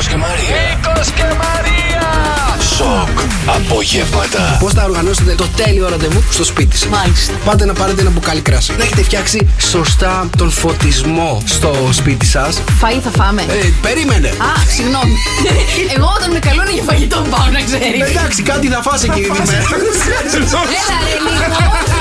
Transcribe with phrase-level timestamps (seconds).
[0.00, 0.56] Νίκος και Μαρία.
[0.76, 2.04] Νίκος και Μαρία.
[2.76, 3.18] Σοκ.
[3.46, 4.56] Απογεύματα.
[4.60, 7.32] Πώς θα οργανώσετε το τέλειο ραντεβού στο σπίτι σας; Μάλιστα.
[7.44, 8.74] Πάτε να πάρετε ένα μπουκάλι κράσι.
[8.78, 12.56] Να έχετε φτιάξει σωστά τον φωτισμό στο σπίτι σας.
[12.82, 13.42] Φαΐ θα φάμε.
[13.42, 14.28] Ε, περίμενε.
[14.28, 15.16] Α, συγγνώμη.
[15.96, 18.10] Εγώ όταν με καλούν για φαγητό πάω να ξέρεις.
[18.10, 19.64] Εντάξει, κάτι θα φας εκείνη τη μέρα.
[20.80, 21.99] Έλα ρε λίγο.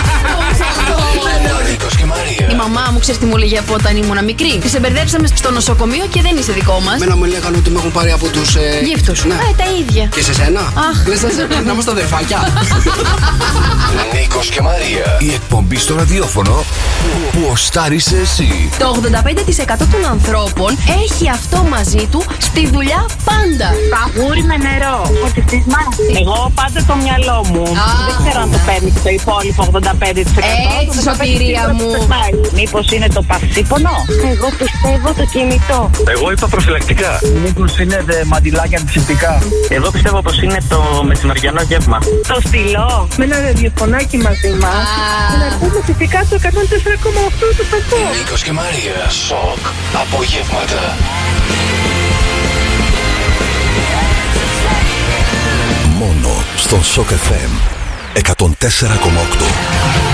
[2.30, 2.48] Νίκος και Μαρία.
[2.52, 6.06] Η μαμά μου ξέρεις τι μου έλεγε από όταν ήμουν μικρή; Τη εμπερδέψαμε στο νοσοκομείο
[6.14, 6.98] και δεν είσαι δικό μας.
[7.00, 8.56] Μένα μου λέγανε ότι με έχουν πάρει από τους.
[8.56, 8.82] Ε...
[8.84, 9.14] Γύφτο.
[9.28, 9.34] Ναι.
[9.34, 10.06] Ε, τα ίδια.
[10.16, 10.60] Και σε σένα.
[10.60, 11.08] Αχ.
[11.08, 12.40] Λες να- να είμαστε αδερφάκια.
[14.14, 15.18] Νίκος και Μαρία.
[15.20, 18.70] Η εκπομπή στο ραδιόφωνο που- που οστάρισε εσύ.
[18.80, 23.68] Το 85% των ανθρώπων έχει αυτό μαζί του στη δουλειά πάντα.
[23.94, 25.12] Παγούρι με νερό.
[25.24, 25.64] Φωτιστής
[26.22, 27.62] Εγώ πάντα το μυαλό μου.
[27.62, 27.88] Α.
[28.08, 29.80] Δεν ξέρω αν το παίρνει και το υπόλοιπο 85%.
[30.82, 31.90] Έτσι, Το 85% σωτηρία μου.
[32.20, 32.52] Περνάει.
[32.54, 33.92] Μήπως είναι το πασίπονο;
[34.32, 35.90] Εγώ πιστεύω το κινητό.
[36.08, 37.20] Εγώ είπα προφυλακτικά.
[37.44, 41.98] Μήπως είναι δε μαντιλάκια αντισηπτικά; Εγώ πιστεύω πως είναι το μεσημεριανό γεύμα.
[42.28, 43.08] Το στυλό.
[43.18, 44.88] Με ένα ραδιοφωνάκι μαζί μας.
[45.34, 45.38] Α.
[45.42, 48.10] Να πούμε φυσικά το 104,8 του σταθμό.
[48.18, 49.10] Νίκος και Μαρία.
[49.10, 49.64] Σοκ.
[50.02, 50.98] Απογεύματα.
[56.00, 57.52] Μόνο στον Σοκ FM
[58.14, 60.09] 104,8.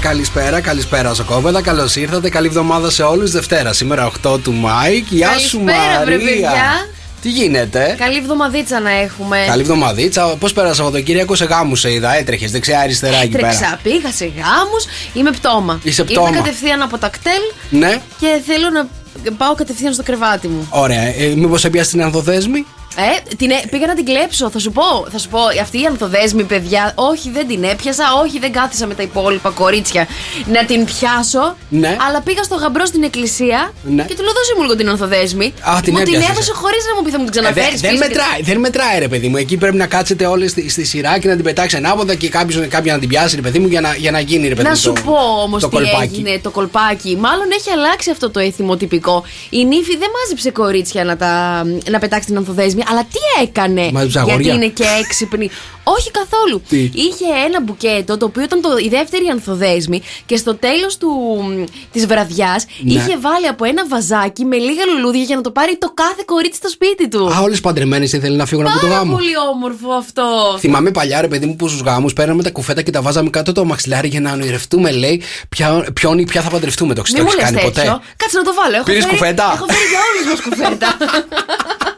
[0.00, 1.62] Καλησπέρα, καλησπέρα, καλησπέρα Σοκόπεδα.
[1.62, 2.28] Καλώς ήρθατε.
[2.28, 3.30] Καλή εβδομάδα σε όλους.
[3.30, 5.04] Δευτέρα, σήμερα 8 του Μάη.
[5.08, 6.26] Γεια σου, Καλησπέρα, βρε, Μαρία.
[6.30, 6.88] παιδιά.
[7.22, 9.44] Τι γίνεται; Καλή εβδομαδίτσα να έχουμε.
[9.46, 10.26] Καλή εβδομαδίτσα.
[10.26, 12.14] Πώς πέρασε Σαββατοκύριακο σε γάμους, σε είδα.
[12.16, 13.46] Έτρεχες δεξιά-αριστερά εκεί πέρα.
[13.48, 14.84] Έτρεξα, πήγα σε γάμους.
[15.14, 15.80] Είμαι πτώμα.
[15.82, 16.28] Είσαι πτώμα.
[16.28, 17.40] Ήρθα κατευθείαν από τα κτέλ
[17.80, 18.88] Ναι, και θέλω να
[19.36, 20.66] πάω κατευθείαν στο κρεβάτι μου.
[20.70, 21.02] ωραία.
[21.02, 22.66] Ε, Μήπως έπιασε την ανθοδέσμη;
[22.98, 24.50] Ε, την, έ- πήγα να την κλέψω.
[24.50, 28.38] Θα σου πω, θα σου πω, αυτή η ανθοδέσμη, παιδιά, όχι δεν την έπιασα, όχι
[28.38, 30.06] δεν κάθισα με τα υπόλοιπα κορίτσια
[30.52, 31.56] να την πιάσω.
[31.68, 31.96] Ναι.
[32.08, 34.04] Αλλά πήγα στο γαμπρό στην εκκλησία Ναι.
[34.04, 35.46] και του λέω δώσε μου λίγο την ανθοδέσμη.
[35.60, 36.28] Α, την μου την έπιασες.
[36.30, 37.80] έδωσε χωρίς να μου πει θα μου την Ε, ξαναφέρεις.
[37.80, 39.36] δεν, δεν μετράει, δεν μετράει, ρε παιδί μου.
[39.36, 42.68] Εκεί πρέπει να κάτσετε όλοι στη, στη σειρά και να την πετάξει ανάποδα και κάποιος,
[42.68, 44.70] κάποια να την πιάσει, ρε παιδί μου, για να, για να γίνει, ρε παιδί Να
[44.70, 44.76] μου.
[44.76, 46.02] σου το- πω όμως το τι κολπάκι.
[46.02, 47.16] έγινε το κολπάκι.
[47.20, 49.24] Μάλλον έχει αλλάξει αυτό το έθιμο τυπικό.
[49.50, 53.90] Η νύφη δεν μάζεψε κορίτσια να, τα, να πετάξει την ανθοδέσμη, αλλά τι έκανε.
[53.92, 54.54] Μάζεψε γιατί αγόρια.
[54.54, 55.50] είναι και έξυπνη;
[55.84, 56.62] Όχι καθόλου.
[56.68, 60.98] Τι; Είχε ένα μπουκέτο το οποίο ήταν το, η δεύτερη ανθοδέσμη και στο τέλος
[61.92, 62.92] της βραδιάς Ναι.
[62.92, 66.56] είχε βάλει από ένα βαζάκι με λίγα λουλούδια για να το πάρει το κάθε κορίτσι
[66.58, 67.26] στο σπίτι του.
[67.34, 69.12] Α, όλες παντρεμένες ήθελε να φύγουν από το Πάρα γάμο.
[69.12, 70.56] πολύ όμορφο αυτό.
[70.58, 73.52] Θυμάμαι παλιά, ρε παιδί μου, που στους γάμους παίρναμε τα κουφέτα και τα βάζαμε κάτω
[73.52, 76.94] το μαξιλάρι για να ονειρευτούμε, λέει, ποια, ποιον ή ποια θα παντρευτούμε.
[76.94, 77.70] Το Μην μου έχει λες κάνει τέτοιο.
[77.92, 78.00] ποτέ.
[78.16, 78.74] Κάτσε να το βάλω.
[78.74, 80.96] Έχω Πήρες φέρει- κουφέτα; Έχω φέρει για όλους μας κουφέτα.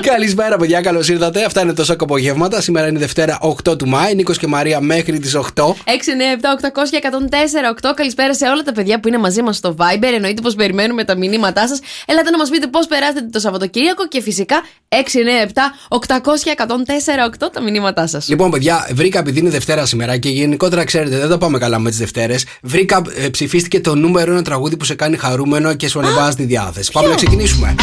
[0.00, 1.44] Καλησπέρα, παιδιά, καλώς ήρθατε.
[1.44, 2.60] Αυτά είναι το σοκ απογεύματα.
[2.60, 4.14] Σήμερα είναι Δευτέρα 8 του Μάη.
[4.14, 5.40] Νίκος και Μαρία μέχρι τις 8.
[5.42, 7.92] 6, 9, 7, 800 και 104, 8.
[7.94, 10.12] Καλησπέρα σε όλα τα παιδιά που είναι μαζί μας στο Viber.
[10.14, 11.80] Εννοείται πως περιμένουμε τα μηνύματά σας.
[12.06, 16.50] Έλατε να μας πείτε πώς περάσετε το Σαββατοκύριακο και φυσικά 6, 9, 7, 800 και
[16.50, 18.28] 104, 8 τα μηνύματά σας.
[18.28, 21.88] Λοιπόν, παιδιά, βρήκα επειδή είναι Δευτέρα σήμερα και γενικότερα ξέρετε, δεν τα πάμε καλά με
[21.90, 22.44] τις Δευτέρες.
[22.62, 26.44] Βρήκα, ε, ψηφίστηκε το νούμερο ένα τραγούδι που σε κάνει χαρούμενο και σου ανεβάζει τη
[26.44, 26.92] διάθεση.
[26.92, 27.74] Πάμε να ξεκινήσουμε.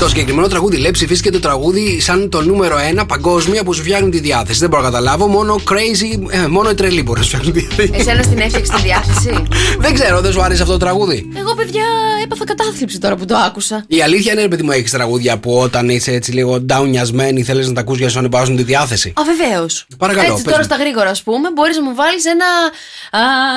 [0.00, 4.08] Το συγκεκριμένο τραγούδι λέει ψηφίστηκε το τραγούδι σαν το νούμερο ένα παγκόσμια που σου φτιάχνει
[4.10, 4.58] τη διάθεση.
[4.60, 5.26] Δεν μπορώ να καταλάβω.
[5.26, 7.90] Μόνο crazy, ε, μόνο οι τρελοί μπορούν να σου φτιάχνουν τη διάθεση.
[7.94, 9.42] Εσένα την έφτιαξες τη διάθεση;
[9.84, 11.82] δεν ξέρω, δεν σου άρεσε αυτό το τραγούδι; Εγώ, παιδιά,
[12.24, 13.84] έπαθα κατάθλιψη τώρα που το άκουσα.
[13.88, 17.66] Η αλήθεια είναι, ρε παιδί μου, έχεις τραγούδια που όταν είσαι έτσι λίγο downιασμένη θέλεις
[17.68, 19.08] να τα ακούς για να σου ανεβάζουν τη διάθεση.
[19.16, 19.86] Α, βεβαίως.
[19.98, 20.64] Παρακαλώ, Έτσι πες τώρα μου.
[20.74, 22.46] στα γρήγορα, ας πούμε, μπορείς να μου βάλεις ένα.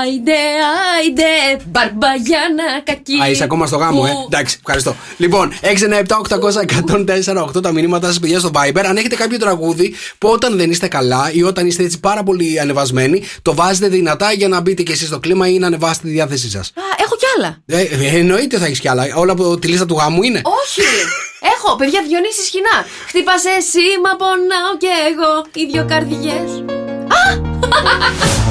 [0.03, 0.31] Άιντε,
[0.97, 3.21] άιντε, μπαρμπαγιάνα κακή.
[3.23, 4.11] Α, είσαι ακόμα στο γάμο, ε.
[4.11, 4.95] που- Εντάξει, ευχαριστώ.
[5.17, 5.53] Λοιπόν,
[6.29, 8.83] 697-800-1048 τα μηνύματά σας, παιδιά, στο Viber.
[8.85, 12.59] Αν έχετε κάποιο τραγούδι που όταν δεν είστε καλά ή όταν είστε έτσι πάρα πολύ
[12.59, 16.13] ανεβασμένοι, το βάζετε δυνατά για να μπείτε και εσείς στο κλίμα ή να ανεβάσετε τη
[16.13, 16.67] διάθεσή σας.
[16.67, 17.57] Α, έχω κι άλλα.
[17.65, 19.03] Ε, ε, εννοείται θα έχεις κι άλλα.
[19.15, 20.41] Όλα από τη λίστα του γάμου είναι.
[20.43, 20.81] Όχι!
[21.55, 22.85] Έχω, παιδιά, Διονύσης Σχοινά.
[23.07, 25.45] Χτύπας εσύ, μα πονάω κι εγώ.
[25.53, 26.63] Οι δυο καρδιές.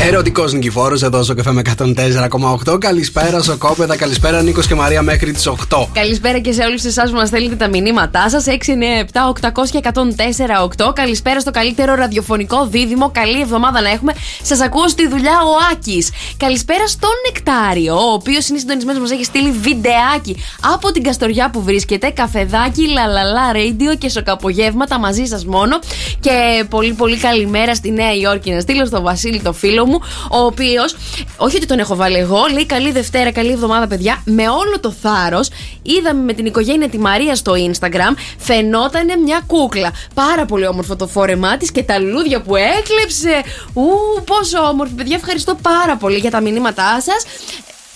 [0.01, 2.79] Ερωτικός νικηφόρος εδώ στο καφέ με 104,8.
[2.79, 3.97] Καλησπέρα, Σοκόπεδα.
[3.97, 5.89] Καλησπέρα, Νίκος και Μαρία μέχρι τις 8.
[5.93, 8.47] Καλησπέρα και σε όλους εσάς που μας στέλνετε τα μηνύματά σας.
[8.47, 10.93] 697 800 και 104 8.
[10.95, 13.11] Καλησπέρα στο καλύτερο ραδιοφωνικό δίδυμο.
[13.11, 14.15] Καλή εβδομάδα να έχουμε.
[14.43, 16.11] Σας ακούω στη δουλειά ο Άκης.
[16.37, 20.43] Καλησπέρα στον Νεκτάριο, ο οποίος είναι συντονισμένος, μας έχει στείλει βιντεάκι
[20.75, 22.11] από την Καστοριά που βρίσκεται.
[22.11, 25.79] Καφεδάκι, λαλαλά, radio και σοκαπογεύματα μαζί σας μόνο.
[26.21, 30.01] Και πολύ πολύ καλημέρα στη Νέα Υόρκη να στείλω στο Βασίλη Βασίλη, το φίλο μου,
[30.31, 30.97] ο οποίος,
[31.37, 34.23] όχι ότι τον έχω βάλει εγώ, λέει καλή Δευτέρα, καλή εβδομάδα, παιδιά.
[34.25, 35.49] Με όλο το θάρρος
[35.83, 39.93] είδαμε με την οικογένεια τη Μαρία στο Instagram, φαινόταν μια κούκλα.
[40.15, 43.43] Πάρα πολύ όμορφο το φόρεμά της και τα λουλούδια που έκλεψε.
[43.75, 43.85] Ου,
[44.25, 45.17] πόσο όμορφη, παιδιά.
[45.17, 47.25] Ευχαριστώ πάρα πολύ για τα μηνύματά σας.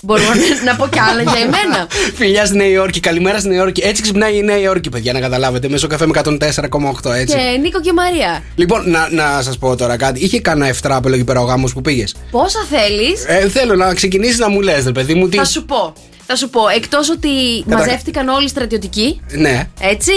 [0.04, 1.86] Μπορώ να- να πω κι άλλα για εμένα.
[2.18, 3.82] Φιλιά στη Νέα Υόρκη, καλημέρα στη Νέα Υόρκη.
[3.84, 5.68] Έτσι ξυπνάει η Νέα Υόρκη, παιδιά, να καταλάβετε.
[5.68, 7.36] Μέσω καφέ με 104,8 έτσι.
[7.36, 8.42] Και Νίκο και Μαρία.
[8.54, 10.24] Λοιπόν, να, να σας πω τώρα κάτι.
[10.24, 14.38] Είχε κανένα εφτράπελο εκεί πέρα ο γάμος που πήγες; Πόσα θέλεις, Ε, θέλω να ξεκινήσεις
[14.38, 15.36] να μου λες, ρε παιδί μου, τι.
[15.36, 15.92] θα σου πω.
[16.26, 17.28] Θα σου πω, εκτός ότι
[17.66, 19.68] μαζεύτηκαν όλοι οι στρατιωτικοί, Ναι.
[19.80, 20.12] έτσι.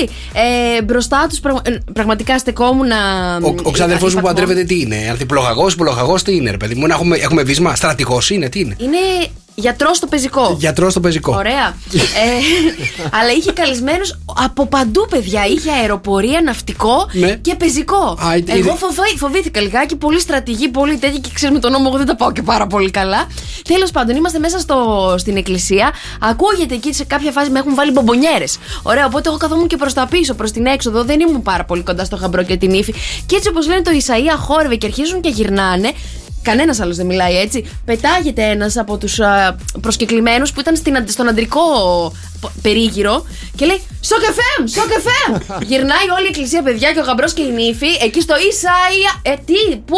[0.77, 1.39] Ε, μπροστά τους
[1.93, 2.95] πραγματικά στεκόμουν να.
[3.41, 6.87] Ο, ο ξαδερφός μου που παντρεύεται τι είναι, Ανθιπλογαγό, πλογαγό, τι είναι, ρε παιδί μου.
[6.87, 8.97] Να έχουμε, έχουμε βίσμα, στρατηγός είναι, τι είναι; Είναι
[9.55, 10.55] γιατρός στο πεζικό.
[10.59, 11.35] Γιατρός στο πεζικό.
[11.35, 11.77] Ωραία.
[11.93, 11.99] ε,
[13.19, 15.45] αλλά είχε καλεσμένους από παντού, παιδιά.
[15.45, 17.35] Είχε αεροπορία, ναυτικό Ναι.
[17.35, 18.17] και πεζικό.
[18.21, 19.95] Α, ε, Εγώ είδε- φοβά- φοβήθηκα λιγάκι.
[19.95, 21.83] Πολύ στρατηγή, πολύ τέτοια και ξέρουμε τον νόμο.
[21.87, 23.27] Εγώ δεν τα πάω και πάρα πολύ καλά.
[23.67, 25.91] Τέλος πάντων, είμαστε μέσα στο, στην εκκλησία.
[26.21, 28.57] Ακούγεται εκεί σε κάποια φάση με έχουν βάλει μπομπονιέρες.
[28.83, 31.03] Ωραία, οπότε εγώ καθόμουν και προς τα πίσω, προς την έξοδο.
[31.03, 32.93] Δεν ήμουν πάρα πολύ κοντά στο χαμπρό και την ύφη.
[33.25, 35.91] Και έτσι όπως λένε το Ισαία χόρευε και αρχίζουν και γυρνάνε.
[36.45, 37.71] Κανένας άλλος δεν μιλάει έτσι.
[37.85, 39.19] Πετάγεται ένας από τους
[39.81, 41.61] προσκεκλημένους που ήταν στην, αντε- στον αντρικό
[42.41, 43.25] π- περίγυρο
[43.55, 45.31] και λέει Στο κεφέμ, στο κεφέμ!
[45.69, 49.33] Γυρνάει όλη η εκκλησία, παιδιά, και ο γαμπρός και η νύφη εκεί στο Ισαία.
[49.33, 49.97] Ε, τι, πού.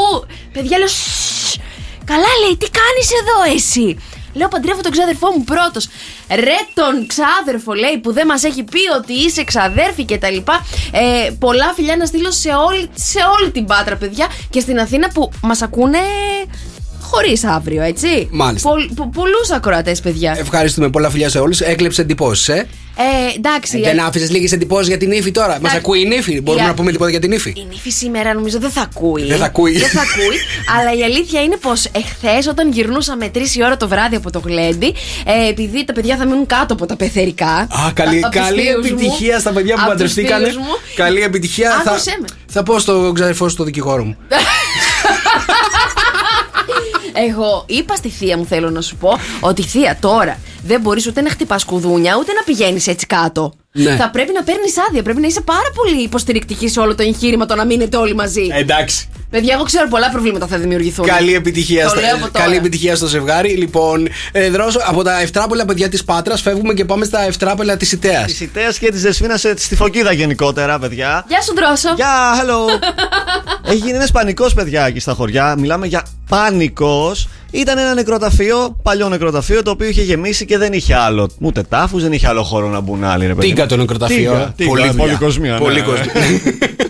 [0.54, 1.58] Παιδιά, λέω «Σσσσ».
[2.06, 3.98] Καλά λέει, τι κάνει εδώ εσύ.
[4.38, 5.88] Λέω παντρεύω τον ξάδερφό μου πρώτος.
[6.30, 10.66] Ρε τον ξάδερφο λέει που δεν μας έχει πει ότι είσαι ξαδέρφη και τα λοιπά.
[10.92, 14.28] Ε, πολλά φιλιά να στείλω σε όλη, σε όλη την πάτρα, παιδιά.
[14.50, 16.00] Και στην Αθήνα που μας ακούνε
[17.12, 18.28] χωρίς αύριο, έτσι.
[18.32, 18.70] Μάλιστα.
[19.14, 20.36] Πολλούς ακροατές, παιδιά.
[20.40, 21.60] Ευχαριστούμε πολλά φιλιά σε όλους.
[21.60, 22.68] Έκλεψε εντυπώσεις, ε.
[23.00, 23.80] Ε, εντάξει.
[23.82, 25.48] Δεν ε, άφησες λίγες εντυπώσεις για την ύφη τώρα.
[25.48, 25.78] Μας Εντάξει.
[25.78, 26.42] ακούει η νύφη.
[26.42, 29.24] Μπορούμε Η- να πούμε τίποτα για την ύφη; Η νύφη σήμερα νομίζω δεν θα ακούει.
[29.26, 29.78] Δεν θα ακούει.
[29.78, 30.38] Δεν θα ακούει.
[30.80, 34.40] αλλά η αλήθεια είναι πως εχθές, όταν γυρνούσαμε 3 η ώρα το βράδυ από το
[34.46, 34.94] γλέντι,
[35.26, 37.48] ε, επειδή τα παιδιά θα μείνουν κάτω από τα πεθερικά.
[37.48, 40.46] Α, καλή, από τους καλή φίλους μου, επιτυχία στα παιδιά που από τους παντρευτήκανε.
[40.48, 40.74] φίλους μου.
[40.96, 41.82] Καλή επιτυχία.
[41.84, 42.28] Θα, Άκουσέ με.
[42.48, 44.18] θα πω στον ξαδερφό σου, στο δικηγόρο μου.
[47.26, 49.10] Εγώ είπα στη θεία μου, θέλω να σου πω,
[49.40, 53.54] ότι θεία τώρα δεν μπορείς ούτε να χτυπάς κουδούνια, ούτε να πηγαίνεις έτσι κάτω.
[53.72, 53.96] Ναι.
[53.96, 55.04] Θα πρέπει να παίρνεις άδεια.
[55.04, 58.48] Πρέπει να είσαι πάρα πολύ υποστηρικτική σε όλο το εγχείρημα το να μείνετε όλοι μαζί.
[58.52, 59.10] Εντάξει.
[59.30, 61.06] Παιδιά, εγώ ξέρω πολλά προβλήματα θα δημιουργηθούν.
[61.06, 62.44] Καλή επιτυχία, Το στα- λέω από τώρα.
[62.46, 63.50] καλή επιτυχία στο ζευγάρι.
[63.50, 67.92] Λοιπόν, ε, δρόσο, από τα ευτράπελα παιδιά της Πάτρας φεύγουμε και πάμε στα ευτράπελα της
[67.92, 68.24] Ιταία.
[68.26, 71.26] Της Ιταία και της Δεσφίνα στη Φωκίδα γενικότερα, παιδιά.
[71.28, 71.94] Γεια σου, Δρόσο.
[71.96, 72.80] Γεια, hello.
[73.72, 75.56] Έχει γίνει ένας πανικός, παιδιά, εκεί στα χωριά.
[75.58, 77.28] Μιλάμε για πανικός.
[77.52, 81.30] Ήταν ένα νεκροταφείο, παλιό νεκροταφείο, το οποίο είχε γεμίσει και δεν είχε άλλο.
[81.40, 83.48] Ούτε τάφους, δεν είχε άλλο χώρο να μπουν άλλοι, ρε παιδί.
[83.48, 84.32] Τίγκα το νεκροταφείο.
[84.32, 85.04] Τίγκα, τίγκα, Πολύ δουλειά.
[85.04, 85.60] πολυκοσμία, ναι.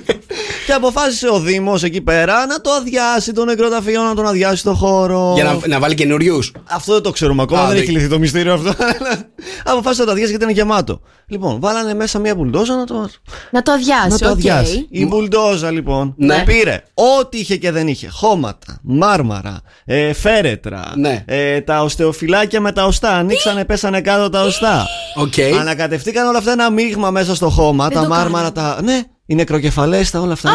[0.67, 0.73] Πολυκοσμία.
[0.73, 4.73] Και αποφάσισε ο Δήμος εκεί πέρα να το αδειάσει το νεκροταφείο, να τον αδειάσει το
[4.73, 5.31] χώρο.
[5.35, 6.51] Για να, να βάλει καινούριους.
[6.69, 8.73] Αυτό δεν το ξέρουμε ακόμα, Α, δεν δεν- έχει λυθεί το μυστήριο αυτό.
[9.71, 11.01] Αποφάσισε να το αδειάσει γιατί ήταν γεμάτο.
[11.29, 13.09] Λοιπόν, βάλανε μέσα μια μπουλντόζα να το,
[13.51, 14.07] Να το αδειάσει.
[14.09, 14.31] να το οκ.
[14.31, 14.87] αδειάσει.
[14.89, 16.43] Η μπουλντόζα λοιπόν Ναι.
[16.45, 16.83] πήρε
[17.19, 18.07] ό,τι είχε και δεν είχε.
[18.11, 21.23] Χώματα, μάρμαρα, ε, φέρετρα, Ναι.
[21.27, 23.09] ε, τα οστεοφυλάκια με τα οστά.
[23.13, 24.85] Ανοίξανε, πέσανε κάτω τα οστά.
[25.15, 25.33] Οκ.
[25.59, 27.89] Ανακατευτήκαν όλα αυτά ένα μείγμα μέσα στο χώμα.
[27.89, 28.79] τα το μάρμαρα, τα.
[28.83, 30.51] Ναι, οι νεκροκεφαλές, τα όλα αυτά.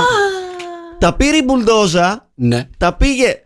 [0.98, 2.68] Τα πήρε η μπουλντόζα, Ναι.
[2.78, 3.42] τα πήγε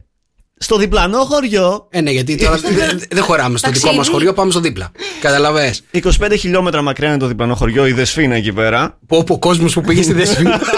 [0.58, 1.86] στο διπλανό χωριό.
[1.90, 4.14] Ε, ναι, γιατί τώρα δεν δεν χωράμε στο δικό μας Ταξίδι.
[4.16, 4.90] χωριό, πάμε στο δίπλα.
[5.20, 5.74] Καταλαβέ.
[5.92, 8.98] 25 χιλιόμετρα μακριά είναι το διπλανό χωριό, η Δεσφίνα εκεί πέρα.
[9.06, 10.60] Πω, πω, ο κόσμος που πήγε στη Δεσπίνα.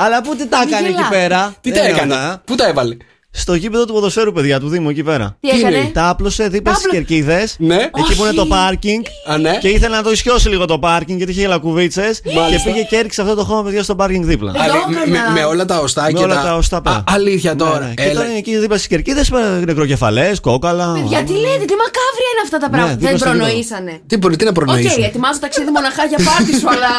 [0.00, 1.16] Αλλά πού τι τα Μη έκανε εκεί γελάτε.
[1.16, 2.42] πέρα; Τι Δεν τα είναι έκανε, αυτά.
[2.44, 2.96] πού τα έβαλε;
[3.30, 5.36] Στο γήπεδο του ποδοσφαίρου, παιδιά, του Δήμου εκεί πέρα.
[5.40, 7.56] Τι Τι έκανε; είναι, Τα άπλωσε δίπλα Τα στι άπλω- κερκίδες.
[7.58, 7.74] Ναι.
[7.74, 9.04] Εκεί που είναι το πάρκινγκ.
[9.30, 9.58] Α, ναι.
[9.60, 12.10] Και ήθελε να το ισιώσει λίγο το πάρκινγκ γιατί είχε λακκουβίτσε.
[12.24, 12.70] Και Μάλιστα.
[12.70, 14.52] πήγε και έριξε αυτό το χώμα, παιδιά, στο πάρκινγκ δίπλα.
[14.52, 15.30] Δεν Α, το με- έκανα.
[15.32, 16.96] με, με όλα τα οστά Με και όλα τα οστά πέρα.
[16.96, 17.78] Α, αλήθεια Ναι, τώρα.
[17.86, 17.94] ναι.
[17.94, 18.12] Και Έλα.
[18.12, 19.30] τώρα είναι εκεί δίπλα στις κερκίδες,
[19.64, 21.02] νεκροκεφαλές, κόκαλα.
[21.06, 22.94] Γιατί λέτε, τι μακάβρια είναι αυτά τα πράγματα.
[22.94, 23.44] δίπλα δεν στο γήπεδο.
[23.44, 24.00] προνοήσανε.
[24.06, 25.06] Τι μπορεί, τι να Οκ, προνοήσουμε.
[25.06, 26.92] ετοιμάζω ταξίδι μοναχά για πάρτι σου, αλλά.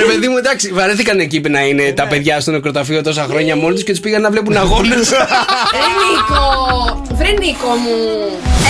[0.00, 3.74] Ρε παιδί μου, εντάξει, βαρέθηκαν εκεί να είναι τα παιδιά στο νεκροταφείο τόσα χρόνια μόνοι
[3.74, 5.08] τους και τους πήγαν να βλέπουν αγώνες.
[5.72, 7.02] Ρε Νίκο!
[7.14, 7.96] Βρε Νίκο μου!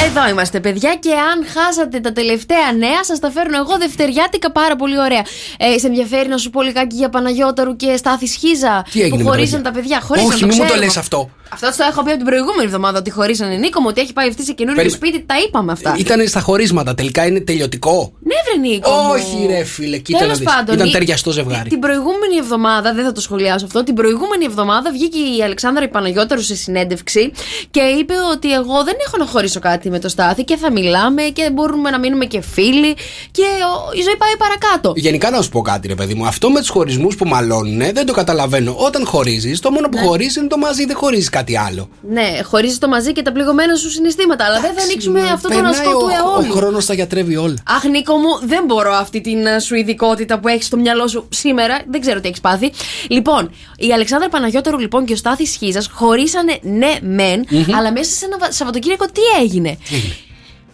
[0.07, 4.77] Εδώ είμαστε, παιδιά, και αν χάσατε τα τελευταία νέα, σας τα φέρνω εγώ δευτεριάτικα πάρα
[4.77, 5.23] πολύ ωραία.
[5.59, 9.17] Ε, σε ενδιαφέρει να σου πω λιγάκι για Παναγιώταρου και Στάθη Σχίζα Τι έγινε που
[9.17, 10.01] με τα χωρίσαν παιδιά; τα παιδιά.
[10.01, 10.85] Χωρίσαν, Όχι, μη μου το ξέρουμε.
[10.85, 11.31] λες αυτό.
[11.53, 14.29] Αυτό το έχω πει από την προηγούμενη εβδομάδα ότι χωρίσανε Νίκο μου, ότι έχει πάει
[14.29, 15.07] αυτή σε καινούριο Περίμενε.
[15.07, 15.25] σπίτι.
[15.27, 15.95] Τα είπαμε αυτά.
[15.99, 18.13] Ήταν στα χωρίσματα, τελικά είναι τελειωτικό.
[18.21, 18.91] Ναι, βρε Νίκο.
[18.91, 19.11] μου.
[19.13, 20.55] Όχι, ρε φίλε, κοίτα Τέλος να δεις.
[20.55, 21.69] πάντων, Ήταν η- ταιριαστό ζευγάρι.
[21.69, 26.43] Την προηγούμενη εβδομάδα, δεν θα το σχολιάσω αυτό, την προηγούμενη εβδομάδα βγήκε η Αλεξάνδρα Παναγιώτερου
[26.43, 27.33] σε συνέντευξη
[27.71, 31.23] και είπε ότι εγώ δεν έχω να χωρίσω κάτι με το Στάθη και θα μιλάμε
[31.23, 32.95] και μπορούμε να μείνουμε και φίλοι
[33.31, 34.93] και ο- η ζωή πάει παρακάτω.
[34.97, 36.27] Γενικά να σου πω κάτι, ρε παιδί μου.
[36.27, 38.75] Αυτό με τους χωρισμούς που μαλώνουν δεν το καταλαβαίνω.
[38.79, 40.01] Όταν χωρίζεις, το μόνο Ναι.
[40.01, 41.89] που χωρίζεις είναι το μαζί, δεν χωρίζεις κάτι άλλο.
[42.09, 45.55] Ναι, χωρίζεις το μαζί και τα πληγωμένα σου συναισθήματα, αλλά δεν θα ανοίξουμε αυτό το
[45.55, 46.53] Περνάει ασκό του ο, ο αιώλου.
[46.53, 47.55] χρόνος τα γιατρεύει όλα.
[47.69, 51.29] Αχ, Νίκο μου, δεν μπορώ αυτή την ε, σου ειδικότητα που έχεις στο μυαλό σου
[51.31, 51.81] σήμερα.
[51.91, 52.73] Δεν ξέρω τι έχεις πάθει.
[53.09, 57.45] Λοιπόν, η Αλεξάνδρα Παναγιώτερου λοιπόν και ο Στάθης Χίζα χωρίσανε ναι, μεν,
[57.77, 59.79] αλλά μέσα σε ένα βα- Σαββατοκύριακο τι έγινε.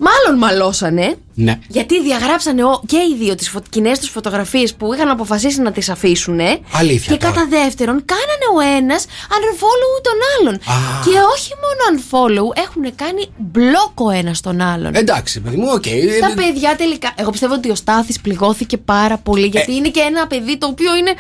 [0.09, 1.15] Μάλλον μαλώσανε.
[1.35, 1.59] Ναι.
[1.69, 3.61] Γιατί διαγράψανε ο- και οι δύο τις φω...
[3.71, 6.41] κοινές τους φωτογραφίες που είχαν αποφασίσει να τις αφήσουν.
[6.73, 7.33] Αλήθεια Και τώρα.
[7.35, 10.59] κατά δεύτερον, κάνανε ο ένας unfollow τον άλλον.
[11.05, 14.95] Και όχι μόνο unfollow, έχουν κάνει μπλόκο ο ένας τον άλλον.
[14.95, 15.83] Εντάξει, παιδί μου, οκ.
[16.29, 17.13] Τα παιδιά τελικά.
[17.17, 19.47] Εγώ πιστεύω ότι ο Στάθης πληγώθηκε πάρα πολύ.
[19.47, 21.13] Γιατί είναι και ένα παιδί το οποίο είναι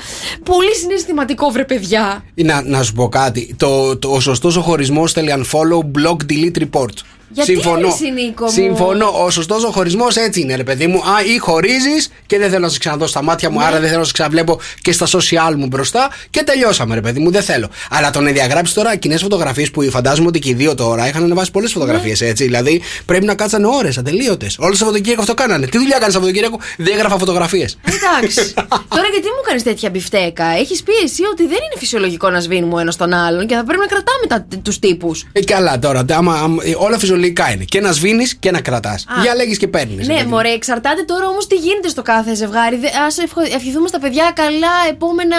[0.44, 2.24] πολύ συναισθηματικό, βρε παιδιά.
[2.34, 3.54] Να, να σου πω κάτι.
[3.58, 6.94] Το, το, ο σωστός ο χωρισμός θέλει unfollow, block, delete, report.
[7.32, 7.80] Γιατί, Συμφωνώ.
[7.80, 9.06] ρε, εσύ, Νίκο μου; Συμφωνώ.
[9.24, 10.98] Ο σωστός ο χωρισμός έτσι είναι, ρε παιδί μου.
[10.98, 13.64] Α, ή χωρίζεις και δεν θέλω να σε ξαναδώ στα μάτια μου, Ναι.
[13.64, 17.20] άρα δεν θέλω να σε ξαναβλέπω και στα social μου μπροστά και τελειώσαμε, ρε παιδί
[17.20, 17.30] μου.
[17.30, 17.68] Δεν θέλω.
[17.90, 21.22] Αλλά το να διαγράψει τώρα κοινές φωτογραφίες που φαντάζομαι ότι και οι δύο τώρα είχαν
[21.22, 22.26] ανεβάσει πολλές φωτογραφίες Ναι.
[22.28, 22.44] έτσι.
[22.44, 24.56] Δηλαδή πρέπει να κάτσανε ώρες ατελείωτες.
[24.58, 25.66] Όλο το Σαββατοκύριακο αυτό κάνανε.
[25.66, 27.76] Τι δουλειά κάνεις Σαββατοκύριακο, διέγραφα φωτογραφίες.
[27.84, 28.52] Εντάξει.
[28.96, 32.74] Τώρα γιατί μου κάνεις τέτοια μπιφτέκα; Έχεις πει εσύ ότι δεν είναι φυσιολογικό να σβήνουμε
[32.74, 35.26] ο ένας τον άλλον και θα πρέπει να κρατάμε τους τύπους.
[35.32, 37.64] Ε, καλά τώρα, άμα, άμα- ε, όλα φυσιολογικά είναι.
[37.64, 39.04] Και να σβήνεις και να κρατάς.
[39.22, 40.06] Για λέγεις και παίρνεις.
[40.08, 42.76] Ναι, μωρέ, εξαρτάται τώρα όμως τι γίνεται στο κάθε ζευγάρι.
[42.76, 43.06] Α
[43.54, 45.36] ευχηθούμε στα παιδιά καλά επόμενα.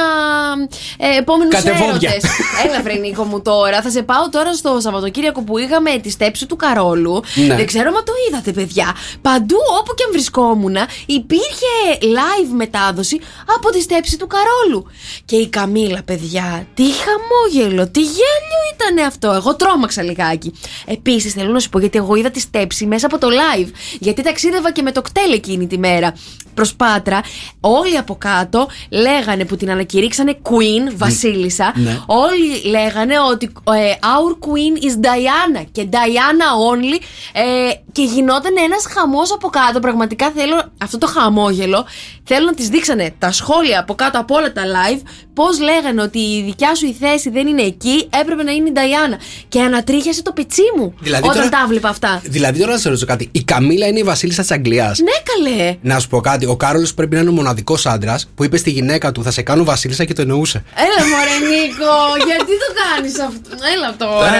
[0.98, 2.10] Ε, Επόμενους Κατεβόδια.
[2.10, 2.30] έρωτες.
[2.66, 3.82] Έλα, βρε Νίκο μου τώρα.
[3.82, 7.24] Θα σε πάω τώρα στο Σαββατοκύριακο που είχαμε τη στέψη του Καρόλου.
[7.48, 7.56] Ναι.
[7.56, 8.96] Δεν ξέρω μα το είδατε, παιδιά.
[9.22, 13.20] Παντού όπου και αν βρισκόμουν υπήρχε live μετάδοση
[13.58, 14.88] από τη στέψη του Καρόλου.
[15.26, 19.32] Και η Καμίλα, παιδιά, τι χαμόγελο, τι γέλιο ήταν αυτό.
[19.32, 20.54] Εγώ τρόμαξα λιγάκι.
[20.86, 23.68] Επίσης, θέλω να σου πω γιατί εγώ είδα τη στέψη μέσα από το live.
[24.00, 26.14] Γιατί ταξίδευα και με το κτέλ εκείνη τη μέρα.
[26.54, 27.22] Προς Πάτρα,
[27.60, 31.74] όλοι από κάτω λέγανε που την ανακηρύξανε Queen, Βασίλισσα.
[31.76, 32.00] Ναι.
[32.06, 37.02] Όλοι λέγανε ότι ε, Our Queen is Diana και Diana only.
[37.34, 39.80] ε, και γινόταν ένας χαμός από κάτω.
[39.80, 41.86] Πραγματικά θέλω αυτό το χαμόγελο.
[42.24, 45.02] Θέλω να τη δείξανε τα σχόλια από κάτω από όλα τα live.
[45.34, 48.74] Πώς λέγανε ότι η δικιά σου η θέση δεν είναι εκεί, έπρεπε να είναι η
[48.76, 49.16] Diana.
[49.50, 52.22] Και ανατρίχιασε το πετσί μου Δηλαδή όταν τώρα- τα βλέπα αυτά.
[52.24, 53.30] Δηλαδή τώρα να σε ρωτήσω κάτι.
[53.32, 55.00] Η Καμίλα είναι η Βασίλισσα της Αγγλίας.
[55.00, 55.76] Ναι, καλέ.
[55.82, 56.46] Να σου πω κάτι.
[56.46, 59.42] Ο Κάρολος πρέπει να είναι ο μοναδικός άντρας που είπε στη γυναίκα του Θα σε
[59.42, 60.64] κάνω Βασίλισσα και το εννοούσε.
[60.76, 61.96] Έλα μωρέ Νίκο,
[62.28, 64.32] γιατί το κάνεις αυτό; Έλα τώρα.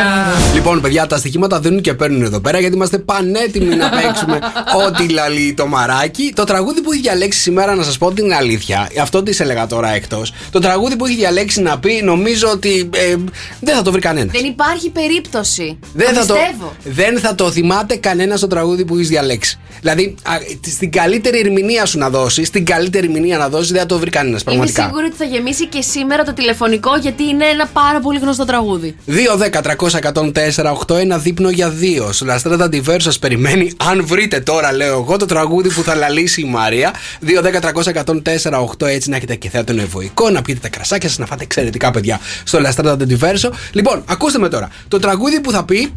[0.54, 4.40] Λοιπόν, παιδιά, τα στοιχήματα δίνουν και παίρνουν εδώ πέρα γιατί είμαστε πανέτοιμοι να παίξουμε
[4.88, 6.34] ό,τι λαλεί το μαράκι.
[6.36, 9.68] Το τραγούδι που έχει διαλέξει σήμερα, να σας πω την αλήθεια, αυτό τις σε έλεγα
[9.68, 10.34] τώρα εκτός.
[10.52, 13.16] Το τραγούδι που έχει διαλέξει να πει, νομίζω ότι ε,
[13.60, 14.32] δεν θα το βρει κανένας.
[14.32, 15.80] Δεν υπάρχει περίπτωση.
[15.94, 16.74] Δεν θα, το, πιστεύω.
[17.14, 19.60] Δεν θα το θυμάται κανένα το τραγούδι που έχεις διαλέξει.
[19.82, 20.32] Δηλαδή, α,
[20.72, 24.10] στην καλύτερη ερμηνεία σου να δώσεις, στην καλύτερη ερμηνεία να δώσεις, δεν θα το βρει
[24.10, 24.84] κανένας Είμαι πραγματικά.
[24.84, 28.96] σίγουρη ότι θα γεμίσει και σήμερα το τηλεφωνικό γιατί είναι ένα πάρα πολύ γνωστό τραγούδι.
[29.08, 32.12] 2-10-300-104-8 ένα δείπνο για δύο.
[32.12, 33.72] Στο Λαστρέτα Diverse σας περιμένει.
[33.90, 36.94] Αν βρείτε τώρα, λέω εγώ, το τραγούδι που θα λαλήσει η Μαρία.
[37.26, 41.92] 2-10-300-104-8 έτσι να έχετε και θέατρο ευωικό, να πιείτε τα κρασάκια σας, να φάτε εξαιρετικά
[41.92, 43.50] παιδιά στο Λαστρέτα Diverse.
[43.72, 44.70] Λοιπόν, ακούστε με τώρα.
[44.88, 45.92] Το τραγούδι που θα πει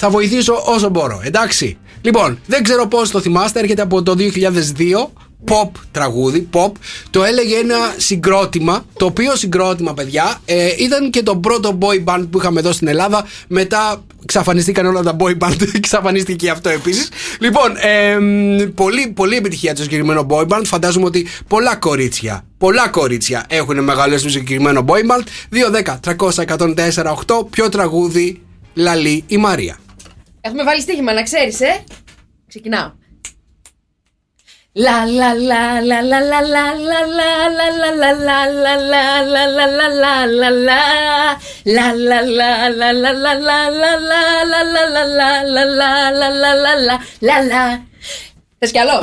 [0.00, 1.78] θα βοηθήσω όσο μπορώ, εντάξει.
[2.00, 5.10] Λοιπόν, δεν ξέρω πώς το θυμάστε, έρχεται από το 2002
[5.44, 6.72] pop τραγούδι, pop.
[7.10, 12.26] Το έλεγε ένα συγκρότημα, το οποίο συγκρότημα, παιδιά, ε, ήταν και το πρώτο boy band
[12.30, 13.26] που είχαμε εδώ στην Ελλάδα.
[13.48, 17.08] Μετά εξαφανιστήκαν όλα τα boy band, εξαφανίστηκε και αυτό επίσης.
[17.40, 18.16] Λοιπόν, ε,
[18.74, 20.62] πολύ, πολύ επιτυχία το συγκεκριμένο boy band.
[20.64, 25.22] Φαντάζομαι ότι πολλά κορίτσια, πολλά κορίτσια έχουν μεγαλώσει το συγκεκριμένο boy band.
[25.52, 26.44] 2, 10, 300,
[26.94, 27.46] 104, 8.
[27.50, 28.40] Ποιο τραγούδι
[28.74, 29.76] λαλεί η Μαρία.
[30.48, 31.84] Αφού με βάλει στίχημα να ξέρει ε!
[32.48, 32.92] Ξεκινάω.
[34.72, 39.06] Λα λα λα λα λα λα λα λα λα λα λα λα λα λα λα
[39.06, 39.88] λα λα
[46.28, 47.86] λα λα λα.
[48.58, 49.02] Θε κι άλλο.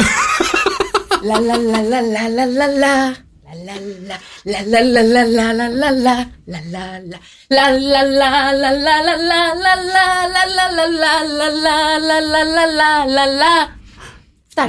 [1.24, 3.25] Λα λα λα λα λα λα λα λα.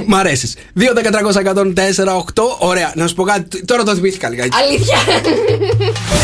[0.05, 0.55] Μ' αρέσεις.
[0.79, 2.57] 2-13-104-8.
[2.59, 2.91] Ωραία.
[2.95, 3.65] Να σου πω κάτι.
[3.65, 4.57] Τώρα το θυμήθηκα λιγάκι.
[4.57, 4.97] Αλήθεια.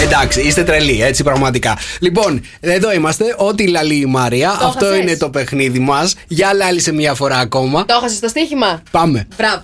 [0.03, 1.77] Εντάξει, είστε τρελοί, έτσι πραγματικά.
[1.99, 3.35] Λοιπόν, εδώ είμαστε.
[3.37, 4.57] Ό,τι λαλεί η Μαρία.
[4.61, 6.15] Αυτό είναι το παιχνίδι μας.
[6.27, 7.85] Για λάλησε μια φορά ακόμα.
[7.85, 9.27] Το έχασες το στοίχημα; Πάμε.
[9.37, 9.63] Μπράβο.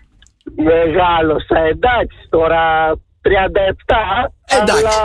[0.69, 2.63] Μεγάλωσα, εντάξει, τώρα
[3.21, 3.31] 37.
[4.59, 4.85] Εντάξει.
[4.85, 4.99] Αλλά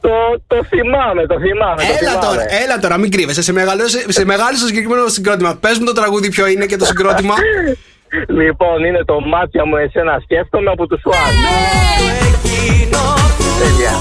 [0.00, 0.14] το,
[0.46, 1.82] το θυμάμαι, το θυμάμαι.
[1.82, 2.26] το Έλα θυμάμαι.
[2.26, 3.42] τώρα, έλα τώρα, μην κρύβεσαι.
[3.42, 5.56] Σε μεγάλωσε, σε μεγάλωσε το συγκεκριμένο συγκρότημα.
[5.60, 7.34] Πες μου το τραγούδι ποιο είναι και το συγκρότημα.
[8.28, 11.34] Λοιπόν, είναι το μάτια μου εσένα σκέφτομαι από τους Σουάνς.
[13.58, 13.92] Τέλεια.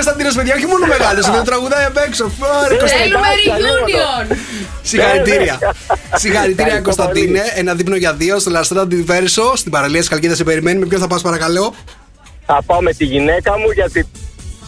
[0.00, 2.24] Κωνσταντίνος, παιδιά, όχι μόνο μεγάλωσε, δεν τραγουδάει απ' έξω.
[2.64, 3.02] Ωραία, Κωνσταντίνε.
[3.02, 4.36] Θέλουμε reunion
[4.82, 5.58] Συγχαρητήρια.
[6.14, 7.42] Συγχαρητήρια, Ευχαριστώ Κωνσταντίνε.
[7.54, 9.46] Ένα δείπνο για δύο στο Λαστρά Diverso.
[9.54, 10.78] Στην παραλία της Καλκίδα σε περιμένει.
[10.78, 11.74] Με ποιον θα πας, παρακαλώ;
[12.46, 14.06] Θα πάω με τη γυναίκα μου γιατί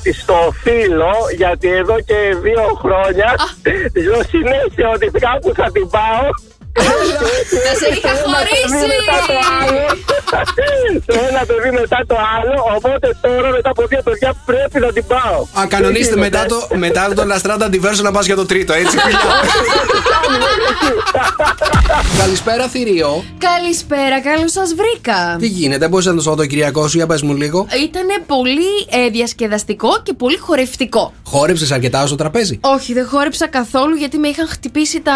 [0.02, 3.34] τη στο φίλο, γιατί εδώ και δύο χρόνια
[3.92, 6.28] τη λέω συνέχεια ότι κάπου θα την πάω.
[6.72, 8.86] Θα σε είχα χωρίσει
[11.06, 15.04] Το ένα παιδί μετά το άλλο, οπότε τώρα μετά από δύο παιδιά πρέπει να την
[15.06, 15.62] πάω.
[15.62, 18.98] Α, κανονίστε μετά το, μετά το Λαστράτα Diverso να πας για το τρίτο, έτσι.
[18.98, 19.18] φιλιά.
[22.18, 23.24] Καλησπέρα, Θηρίο.
[23.38, 27.66] Καλησπέρα, καλώς σας βρήκα Τι γίνεται, πώς ήταν το Σαββατοκυριακό σου, για πες μου λίγο.
[27.82, 31.12] Ήταν πολύ ε, διασκεδαστικό και πολύ χορευτικό.
[31.26, 35.12] Χόρεψες αρκετά στο τραπέζι; Όχι, δεν χόρεψα καθόλου γιατί με είχαν χτυπήσει τα,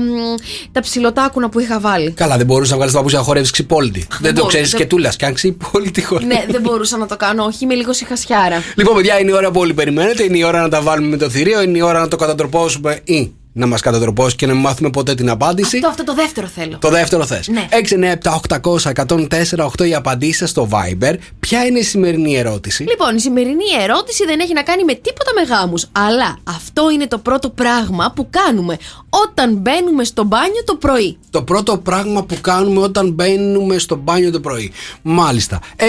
[0.00, 0.34] μ,
[0.72, 2.10] τα ψιλοτάκουνα που είχα βάλει.
[2.10, 4.06] Καλά, δεν μπορούσε να βγάλει τα παπούτσια να χορεύεις ξυπόλυτη.
[4.20, 4.48] Δεν το μπορούσα.
[4.48, 5.16] ξέρεις και τούλας.
[5.16, 6.36] Και αν ξυπόλυτη χορεύεις.
[6.36, 7.44] ναι, δεν μπορούσα να το κάνω.
[7.44, 8.62] Όχι, είμαι λίγο σιχασιάρα.
[8.74, 10.22] Λοιπόν, παιδιά, είναι η ώρα που όλοι περιμένετε.
[10.22, 11.62] Είναι η ώρα να τα βάλουμε με το θηρίο.
[11.62, 15.14] Είναι η ώρα να το κατατροπώσουμε ή να μας κατατροπώσει και να μην μάθουμε ποτέ
[15.14, 15.76] την απάντηση.
[15.76, 16.78] Αυτό, αυτό το δεύτερο θέλω.
[16.80, 17.48] Το δεύτερο θες.
[17.48, 17.68] Ναι.
[18.56, 21.14] 697-800-1048 οι απαντήσεις στο Viber.
[21.50, 25.30] Ποια είναι η σημερινή ερώτηση; Λοιπόν, η σημερινή ερώτηση δεν έχει να κάνει με τίποτα
[25.34, 28.76] με γάμους Αλλά αυτό είναι το πρώτο πράγμα που κάνουμε
[29.26, 31.18] όταν μπαίνουμε στο μπάνιο το πρωί.
[31.30, 34.72] Το πρώτο πράγμα που κάνουμε όταν μπαίνουμε στο μπάνιο το πρωί.
[35.02, 35.60] Μάλιστα.
[35.76, 35.82] 697-800-1048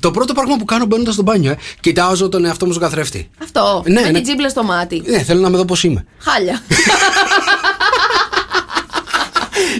[0.00, 1.56] Το πρώτο πράγμα που κάνω μπαίνοντας στο μπάνιο, ε.
[1.80, 3.30] Κοιτάζω τον εαυτό μου στον καθρέφτη.
[3.42, 3.82] Αυτό.
[3.86, 4.12] Ναι, με ναι.
[4.12, 5.02] την τζίμπλα στο μάτι.
[5.06, 6.04] Ναι, θέλω να με δω πώς είμαι.
[6.18, 6.62] Χάλια.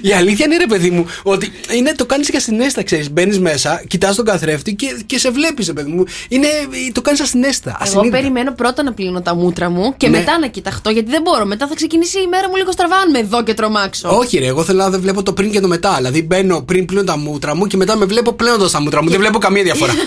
[0.03, 3.11] Η αλήθεια είναι, ρε παιδί μου, ότι είναι, το κάνεις και ασυνέστα, ξέρεις.
[3.11, 6.05] Μπαίνεις μέσα, κοιτάς τον καθρέφτη και, και σε βλέπεις, ρε παιδί μου.
[6.29, 6.47] Είναι,
[6.93, 7.71] το κάνεις ασυνέστα.
[7.71, 8.17] Εγώ ασυνείδητα.
[8.17, 10.19] περιμένω πρώτα να πλύνω τα μούτρα μου και Ναι.
[10.19, 11.45] μετά να κοιταχτώ γιατί δεν μπορώ.
[11.45, 14.17] Μετά θα ξεκινήσει η μέρα μου λίγο στραβά αν με δω και τρομάξω.
[14.19, 15.95] Όχι, ρε, εγώ θέλω να δεν βλέπω το πριν και το μετά.
[15.97, 19.11] Δηλαδή μπαίνω πριν πλύνω τα μούτρα μου και μετά με βλέπω πλένοντας τα μούτρα μου.
[19.11, 19.93] Δεν βλέπω καμία διαφορά.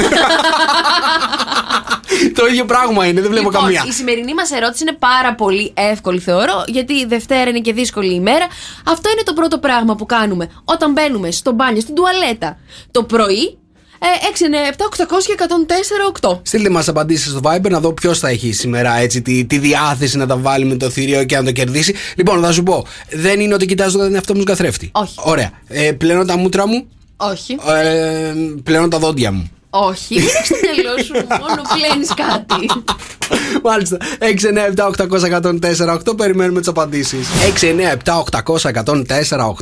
[2.35, 3.83] το ίδιο πράγμα είναι, δεν βλέπω Λοιπόν, καμία.
[3.87, 8.13] η σημερινή μας ερώτηση είναι πάρα πολύ εύκολη, θεωρώ, γιατί η Δευτέρα είναι και δύσκολη
[8.13, 8.45] ημέρα.
[8.85, 12.57] Αυτό είναι το πρώτο πράγμα που κάνουμε όταν μπαίνουμε στο μπάνιο, στην τουαλέτα
[12.91, 13.57] το πρωί.
[13.99, 16.39] Ε, 6, 9, 7, 800 και 104, 8.
[16.43, 20.17] Στείλτε μας απαντήσεις στο Viber να δω ποιος θα έχει σήμερα έτσι, τη, τη διάθεση
[20.17, 21.93] να τα βάλει με το θηρίο και να το κερδίσει.
[22.15, 24.89] Λοιπόν, θα σου πω, δεν είναι ότι κοιτάζω τον εαυτό μου στον καθρέφτη.
[24.93, 25.13] Όχι.
[25.17, 25.51] Ωραία.
[25.67, 26.85] Ε, πλένω τα μούτρα μου,
[27.17, 27.57] Όχι.
[27.83, 29.49] ε, πλένω τα δόντια μου.
[29.89, 30.15] Όχι.
[30.15, 32.65] Μην έχεις στο μυαλό σου μόνο πλένεις κάτι.
[33.63, 33.97] Μάλιστα.
[36.09, 37.27] 697-800-1048 περιμένουμε τις απαντήσεις.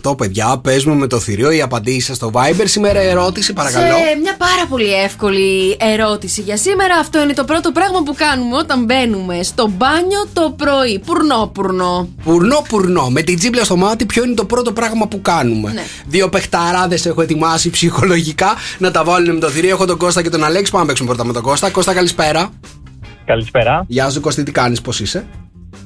[0.03, 2.63] 697-800-1048 παιδιά, παίζουμε με το θηρίο οι απαντήσεις στο Viber.
[2.63, 3.85] Σήμερα ερώτηση, παρακαλώ.
[3.85, 6.95] Σε μια πάρα πολύ εύκολη ερώτηση για σήμερα.
[6.95, 11.01] Αυτό είναι το πρώτο πράγμα που κάνουμε όταν μπαίνουμε στο μπάνιο το πρωί.
[11.05, 12.09] Πουρνό, πουρνό.
[12.23, 13.09] Πουρνό, πουρνό.
[13.09, 15.83] Με την τζίμπλα στο μάτι, ποιο είναι το πρώτο πράγμα που κάνουμε; Ναι.
[16.07, 19.69] Δύο παιχταράδες έχω ετοιμάσει ψυχολογικά να τα βάλουν με το θηρίο.
[19.69, 20.71] Έχω τον Κώστα και τον Αλέξη.
[20.71, 21.69] Πάμε να παίξουμε πρώτα με τον Κώστα.
[21.69, 22.49] Κώστα, καλησπέρα.
[23.25, 23.83] Καλησπέρα.
[23.87, 25.25] Γεια σου, Κωστή, τι κάνεις, πώς είσαι;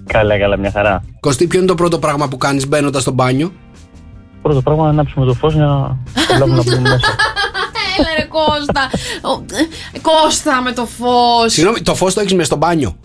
[0.05, 1.03] Καλά, καλά, μια χαρά.
[1.19, 3.51] Κωστή, ποιο είναι το πρώτο πράγμα που κάνεις μπαίνοντας στο μπάνιο;
[4.41, 6.97] Πρώτο πράγμα να ανάψουμε το φως για να προλάβουμε να μπούμε μέσα.
[7.97, 8.89] Έλα ρε Κώστα.
[9.21, 9.43] Ο,
[9.93, 11.51] ε, Κώστα με το φως.
[11.53, 12.97] Συγγνώμη, το φως το έχεις με στο μπάνιο;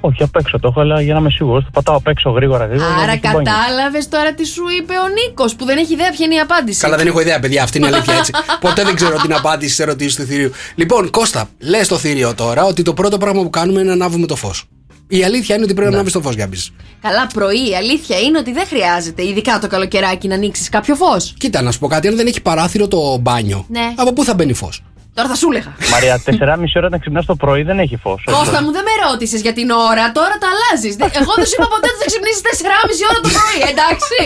[0.00, 2.66] Όχι, απ' έξω το έχω, αλλά για να είμαι σίγουρος, το πατάω απ' έξω γρήγορα
[2.66, 2.94] γρήγορα.
[2.94, 3.42] Άρα να μπω στο μπάνιο.
[3.52, 6.80] κατάλαβες τώρα τι σου είπε ο Νίκος που δεν έχει ιδέα ποια είναι η απάντηση.
[6.80, 7.62] Καλά, δεν έχω ιδέα, παιδιά.
[7.62, 8.32] Αυτή είναι η αλήθεια έτσι.
[8.60, 10.50] Ποτέ δεν ξέρω την απάντηση στις ερωτήσεις του θηρίου.
[10.74, 14.26] Λοιπόν, Κώστα, λες στο θηρίο τώρα ότι το πρώτο πράγμα που κάνουμε είναι να ανάβουμε
[14.26, 14.64] το φως.
[15.10, 16.70] Η αλήθεια είναι ότι πρέπει να ανάβεις το φως για να μπεις.
[17.02, 17.68] Καλά, πρωί.
[17.70, 21.34] Η αλήθεια είναι ότι δεν χρειάζεται, ειδικά το καλοκαιράκι, να ανοίξεις κάποιο φως.
[21.38, 23.92] Κοίτα, να σου πω κάτι, αν δεν έχει παράθυρο το μπάνιο, Ναι.
[23.96, 24.82] από πού θα μπαίνει φως;
[25.18, 25.70] Τώρα θα σου έλεγα.
[25.94, 28.20] Μαρία, 4,5 ώρα να ξυπνάς το πρωί δεν έχει φως.
[28.36, 30.92] Κώστα μου, δεν με ρώτησες για την ώρα, τώρα τα αλλάζεις.
[31.20, 34.18] Εγώ δεν σου είπα ποτέ ότι θα ξυπνήσεις 4,5 ώρα το πρωί, εντάξει.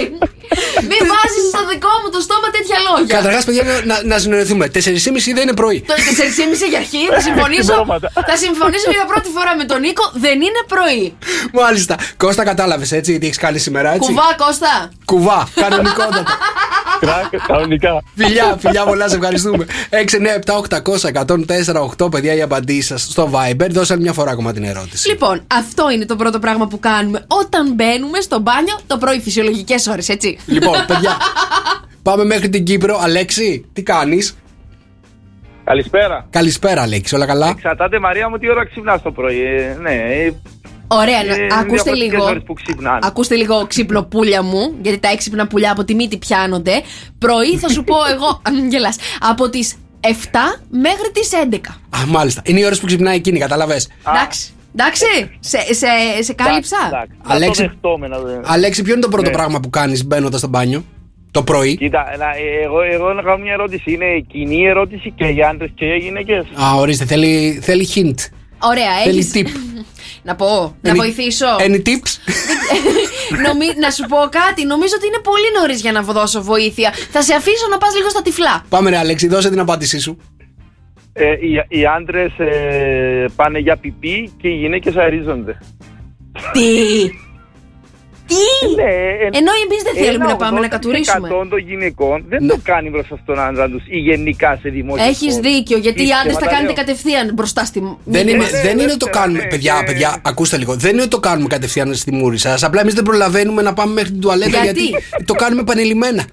[0.91, 3.15] Μην βάζεις στο δικό μου το στόμα τέτοια λόγια.
[3.19, 4.65] Καταρχάς, παιδιά, να, να συνοηθούμε.
[4.75, 5.79] 4,5 δεν είναι πρωί.
[5.91, 7.75] Το 4,5 για αρχή θα συμφωνήσω.
[8.31, 11.05] θα συμφωνήσω για πρώτη φορά με τον Νίκο, δεν είναι πρωί.
[11.61, 11.95] Μάλιστα.
[12.23, 14.73] Κώστα, κατάλαβες έτσι τι έχεις κάνει σήμερα, έτσι; Κουβά, Κώστα.
[15.11, 16.33] Κουβά, κανονικότατα.
[17.47, 18.03] Κανονικά.
[18.15, 19.67] φιλιά, φιλιά πολλά, σε ευχαριστούμε.
[19.91, 23.67] 6, 9, 7, 800 104, 8 παιδιά οι απαντήσεις σας στο Viber.
[23.71, 25.09] Δώσε μια φορά ακόμα την ερώτηση.
[25.09, 29.87] Λοιπόν, αυτό είναι το πρώτο πράγμα που κάνουμε όταν μπαίνουμε στο μπάνιο το πρωί, φυσιολογικές
[29.87, 30.39] ώρες, έτσι.
[30.47, 31.17] Λοιπόν, παιδιά,
[32.03, 32.99] πάμε μέχρι την Κύπρο.
[33.03, 34.37] Αλέξη, τι κάνεις;
[35.65, 36.27] Καλησπέρα.
[36.31, 39.41] Καλησπέρα, Αλέξη, όλα καλά; Εξαρτάται, Μαρία μου, τι ώρα ξυπνάς το πρωί.
[39.41, 40.33] Ε, ναι, ε,
[41.01, 42.25] Ωραία, ε, να- είναι ακούστε διαφορετικές λίγο.
[42.25, 42.99] ώρες που ξυπνάνε.
[43.03, 46.83] Ακούστε λίγο ξυπνοπούλια μου, γιατί τα έξυπνα πουλιά από τη μύτη πιάνονται.
[47.19, 51.71] Πρωί θα σου πω εγώ, μ, γελάς, από τις 7 μέχρι τις 11.
[51.91, 52.43] Α, μάλιστα.
[52.45, 54.51] Είναι οι ώρες που ξυπνάει εκείνη, κατάλαβες; Εντάξει.
[54.77, 55.05] Εντάξει,
[55.41, 55.87] σε, σε,
[56.23, 56.77] σε κάλυψα.
[56.87, 59.37] Εντάξει, να Αλέξη- το δεχτώ, να το- Αλέξη, ποιο είναι το πρώτο Ναι.
[59.37, 60.85] πράγμα που κάνεις μπαίνοντας στο μπάνιο
[61.31, 63.93] το πρωί; Κοίτα, να- ε, εγώ, εγώ να κάνω μια ερώτηση.
[63.93, 68.15] Είναι κοινή ερώτηση και για άντρες και για γυναίκες; Α, ορίστε, θέλει, θέλει hint.
[68.59, 69.31] Ωραία, Θέλει έχεις...
[69.35, 69.47] tip.
[70.23, 71.47] να πω, να Any- βοηθήσω.
[71.59, 72.11] Any tips?
[73.47, 76.93] Νομι- να σου πω κάτι, νομίζω ότι είναι πολύ νωρίς για να δώσω βοήθεια.
[77.11, 78.65] Θα σε αφήσω να πας λίγο στα τυφλά.
[78.69, 80.19] Πάμε ρε Αλέξη, δώσε την απάντησή σου.
[81.13, 82.33] Ε, οι, οι άντρες
[83.37, 85.59] πάνε για πιπί και οι γυναίκες αερίζονται.
[86.53, 86.61] Τι!
[88.33, 88.75] Τι!
[88.83, 91.29] Ναι, ε, Ενώ εμείς δεν θέλουμε ένα να πάμε να κατουρίσουμε.
[91.33, 92.49] 80% των γυναικών δεν Ναι.
[92.53, 95.05] το κάνει μπροστά στον άντρα τους ή γενικά σε δημόσια.
[95.05, 95.37] Έχεις χώρους.
[95.51, 96.85] δίκιο, γιατί οι Είστε, άντρες τα μα τα κάνετε λέω.
[96.85, 97.97] κατευθείαν μπροστά στη.
[98.05, 99.39] Δεν είναι, ναι, δεν είναι ναι, το ναι, κάνουμε.
[99.43, 99.85] ναι, παιδιά, ναι.
[99.87, 100.75] παιδιά, ακούστε λίγο.
[100.77, 102.63] Δεν είναι ότι το κάνουμε κατευθείαν στη μούρη σας.
[102.63, 106.25] Απλά εμείς δεν προλαβαίνουμε να πάμε μέχρι την τουαλέτα Γιατί; γιατί, το κάνουμε επανειλημμένα.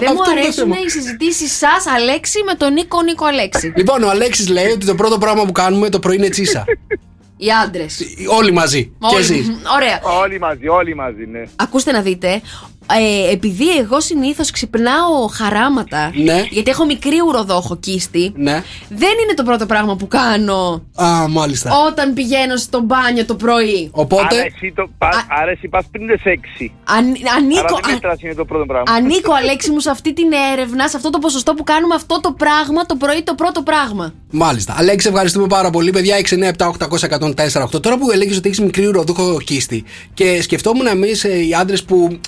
[0.00, 0.76] Δεν μου Αυτό είναι το αρέσουν θέμα.
[0.86, 3.72] οι συζητήσεις σας, Αλέξη, με τον Νίκο Νίκο Αλέξη.
[3.76, 6.64] λοιπόν, ο Αλέξης λέει ότι το πρώτο πράγμα που κάνουμε το πρωί είναι τσίσα.
[7.42, 8.00] Οι άντρες.
[8.38, 8.92] Όλοι μαζί.
[9.08, 9.46] Και εσείς.
[9.74, 10.00] Ωραία.
[10.22, 11.42] Όλοι μαζί, όλοι μαζί, ναι.
[11.56, 12.40] Ακούστε να δείτε.
[12.86, 16.10] Ε, επειδή εγώ συνήθως ξυπνάω χαράματα.
[16.14, 16.44] Ναι.
[16.50, 18.32] Γιατί έχω μικρή ουροδόχο κίστη.
[18.36, 18.62] Ναι.
[18.88, 21.70] Δεν είναι το πρώτο πράγμα που κάνω Α, μάλιστα.
[21.90, 23.90] όταν πηγαίνω στο μπάνιο το πρωί.
[23.94, 24.36] Άρα Οπότε.
[24.54, 25.08] εσύ, το, πα,
[25.40, 26.72] άρα εσύ πας πριν τις 6.
[26.84, 27.04] Αν,
[27.36, 28.92] ανήκω, Άρα δεν α- μετράς είναι το πρώτο πράγμα.
[28.96, 32.32] ανήκω, Αλέξη μου, σε αυτή την έρευνα, σε αυτό το ποσοστό που κάνουμε αυτό το
[32.32, 34.14] πράγμα το πρωί, το πρώτο πράγμα.
[34.30, 34.74] Μάλιστα.
[34.78, 35.90] Αλέξη, ευχαριστούμε πάρα πολύ.
[35.90, 37.80] Παιδιά, 6, 9, 7, 800, 104, 8.
[37.82, 42.18] Τώρα που έλεγες ότι έχεις μικρή ουροδούχο κίστη και σκεφτόμουν εμείς οι άντρες που,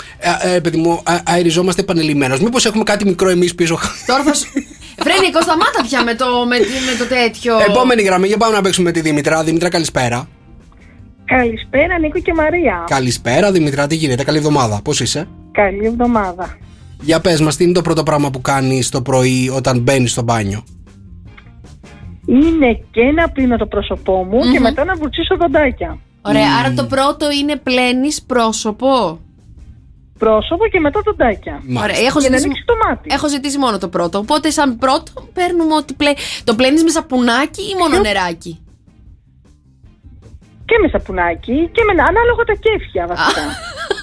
[0.44, 2.36] ε, ε, παιδί μου, α- αεριζόμαστε επανελειμμένω.
[2.40, 4.46] Μήπως έχουμε κάτι μικρό εμείς πίσω; Τώρα θα σου.
[5.04, 7.58] Βρε Νίκο, σταμάτα πια με το, με, με το τέτοιο.
[7.68, 9.44] Επόμενη γραμμή, για πάμε να παίξουμε τη Δήμητρα.
[9.44, 10.28] Δήμητρα, καλησπέρα.
[11.24, 12.84] Καλησπέρα Νίκο και Μαρία.
[12.86, 14.80] Καλησπέρα, Δήμητρα, τι γίνεται, καλή εβδομάδα.
[14.84, 16.56] Πώς είσαι; Καλή εβδομάδα.
[17.00, 20.22] Για πες μας, τι είναι το πρώτο πράγμα που κάνεις το πρωί όταν μπαίνεις στο
[20.22, 20.64] μπάνιο;
[22.26, 25.98] Είναι και να πλύνω το πρόσωπό μου και μετά να βουρτσίσω δοντάκια.
[26.22, 29.18] Ωραία, άρα το πρώτο είναι πλένεις πρόσωπο.
[30.24, 31.62] Πρόσωπο και μετά δοντάκια.
[31.84, 33.08] Ωραία, έχω Για να ζητήσει, ανοίξει το μάτι.
[33.12, 34.18] έχω ζητήσει μόνο το πρώτο.
[34.18, 36.12] Οπότε, σαν πρώτο, παίρνουμε ότι πλέ...
[36.44, 38.52] το πλένεις με σαπουνάκι ή μόνο νεράκι;
[40.64, 43.42] Και με σαπουνάκι και με ανάλογα τα κέφια βασικά.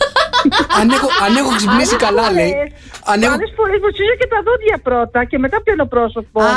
[0.79, 2.53] αν, έχω, αν έχω ξυπνήσει καλά, λέει.
[3.11, 3.33] Αν έχω...
[3.37, 6.37] Άλλε φορέ βουρτσίζω και τα δόντια πρώτα και μετά πιάνω πρόσωπο.
[6.41, 6.51] Α.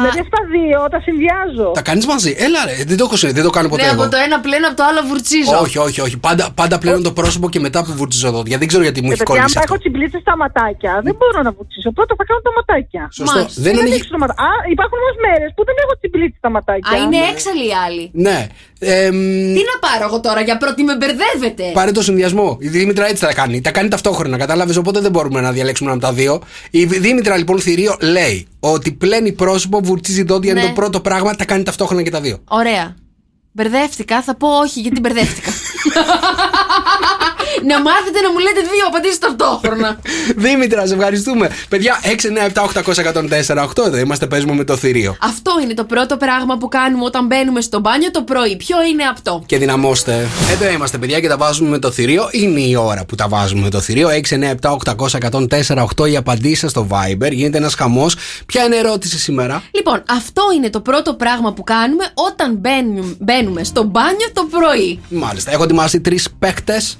[0.00, 1.68] Δηλαδή αυτά δύο τα συνδυάζω.
[1.78, 2.32] Τα κάνεις μαζί.
[2.46, 4.02] Έλα, ρε, δεν το, έχω, δεν το κάνω ποτέ ναι, εγώ.
[4.02, 5.56] από το ένα πλένω, από το άλλο βουρτσίζω.
[5.64, 6.16] Όχι, όχι, όχι.
[6.26, 8.56] Πάντα, πάντα πλένω το πρόσωπο και μετά που βουρτιζω δόντια.
[8.60, 9.72] Δεν ξέρω γιατί μου Και έχει παιδιά, κολλήσει άμα αυτό.
[9.74, 11.88] έχω τσιμπλίτσε στα ματάκια, δεν μπορώ να βουρτσίσω.
[11.98, 13.02] Πρώτα θα κάνω τα ματάκια.
[13.18, 13.38] Σωστό.
[13.38, 13.58] Μάλιστα.
[13.64, 13.92] Δεν Δεν ανοίγει.
[13.94, 16.90] ανοίξω το ματά- Α, υπάρχουν όμως μέρες που δεν έχω τσιμπλίτσε στα ματάκια.
[16.92, 18.04] Α, είναι έξαλλοι οι άλλοι.
[18.26, 18.38] Ναι.
[18.80, 19.16] Εμ,
[19.58, 21.64] Τι να πάρω εγώ τώρα για πρώτη, με μπερδεύετε.
[21.78, 22.48] Πάρε το συνδυασμό.
[22.66, 23.60] Η Δήμητρα έτσι τα κάνει.
[23.60, 26.40] Τα κάνει ταυτόχρονα, κατάλαβες; Οπότε δεν μπορούμε να διαλέξουμε ένα από τα δύο.
[26.70, 30.66] Η Δήμητρα λοιπόν θηρίο λέει ότι πλένει πρόσωπο, βουρτσίζει δόντια είναι Ναι.
[30.66, 32.38] το πρώτο πράγμα, τα κάνει ταυτόχρονα και τα δύο.
[32.48, 32.94] Ωραία.
[33.52, 35.50] Μπερδεύτηκα, θα πω όχι γιατί μπερδεύτηκα.
[37.64, 40.00] να μάθετε να μου λέτε δύο απαντήσεις ταυτόχρονα.
[40.44, 41.50] Δήμητρα, σε ευχαριστούμε.
[41.68, 43.02] Παιδιά, 6, 9, 7, 800,
[43.46, 45.16] 104, 8 εδώ είμαστε, παίζουμε με το θηρίο.
[45.20, 48.56] Αυτό είναι το πρώτο πράγμα που κάνουμε όταν μπαίνουμε στο μπάνιο το πρωί.
[48.56, 50.26] Ποιο είναι αυτό; Και δυναμώστε.
[50.52, 52.28] Εδώ είμαστε, παιδιά, και τα βάζουμε με το θηρίο.
[52.30, 54.08] Είναι η ώρα που τα βάζουμε με το θηρίο.
[54.08, 57.30] 6, 9, 7, 800, 104, 8 οι απαντήσει στο Viber.
[57.30, 58.16] Γίνεται ένας χαμός.
[58.46, 63.16] Ποια είναι η ερώτηση σήμερα; Λοιπόν, αυτό είναι το πρώτο πράγμα που κάνουμε όταν μπαίνουμε,
[63.18, 65.00] μπαίνουμε στο μπάνιο το πρωί.
[65.08, 65.52] Μάλιστα.
[65.52, 66.98] Έχω ετοιμάσει τρεις παίκτες.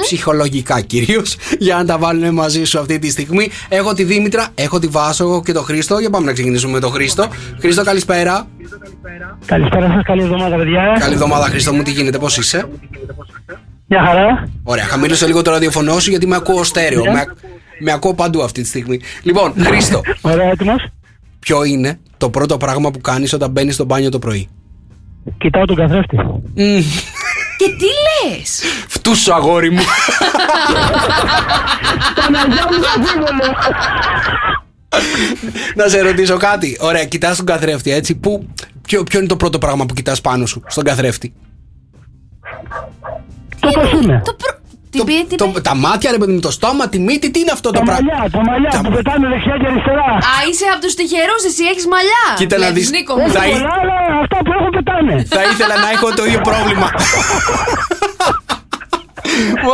[0.00, 1.36] Ψυχολογικά κυρίως.
[1.58, 3.50] Για να τα βάλουμε μαζί σου αυτή τη στιγμή.
[3.68, 5.98] Έχω τη Δήμητρα, έχω τη Βάσο έχω και τον Χρήστο.
[5.98, 7.28] Για πάμε να ξεκινήσουμε με τον Χρήστο.
[7.58, 8.46] Χρήστο, καλησπέρα.
[9.46, 10.96] Καλησπέρα σας, καλή εβδομάδα, παιδιά.
[10.98, 12.68] Καλή εβδομάδα, Χρήστο μου, τι γίνεται, πώς είσαι;
[13.86, 14.48] Μια χαρά.
[14.62, 17.04] Ωραία, χαμήλωσε λίγο το ραδιοφωνό σου γιατί με ακούω στέρεο.
[17.04, 17.24] Με,
[17.80, 19.00] με ακούω παντού αυτή τη στιγμή.
[19.22, 20.86] Λοιπόν, Χρήστο, Ωραία, έτοιμος;
[21.38, 24.48] Ποιο είναι το πρώτο πράγμα που κάνεις όταν μπαίνεις στο μπάνιο το πρωί;
[25.38, 26.16] Κοιτάω τον καθρέφτη.
[27.54, 27.66] Μμμ.
[27.68, 28.62] Και τι λες!
[28.88, 29.82] Φτούσο αγόρι μου.
[35.74, 36.76] Να σε ρωτήσω κάτι.
[36.80, 38.14] Ωραία, κοιτάς τον καθρέφτη, έτσι.
[38.14, 38.48] Πού,
[38.82, 41.32] ποιο, ποιο είναι το πρώτο πράγμα που κοιτάς πάνω σου, στον καθρέφτη;
[43.60, 44.58] Το πώς είναι; Το προ...
[44.94, 45.60] Τι Το- πει, τι το- πει.
[45.68, 48.02] τα μάτια, ρε παιδί μου, το στόμα, τη μύτη, τι είναι αυτό το Τα πράγμα;
[48.10, 50.08] μαλλιά, τα μαλλιά Τα- που πετάνε δεξιά και αριστερά.
[50.30, 52.22] Α, είσαι από τους τυχερούς, εσύ έχεις μαλλιά.
[52.40, 52.90] Κοίτα να Βλέπεις, δεις.
[52.96, 53.28] Νίκο μου.
[53.36, 55.14] Θα Έχει εί- πολλά, αλλά αυτά που έχω πετάνε.
[55.36, 56.88] Θα ήθελα να έχω το ίδιο πρόβλημα.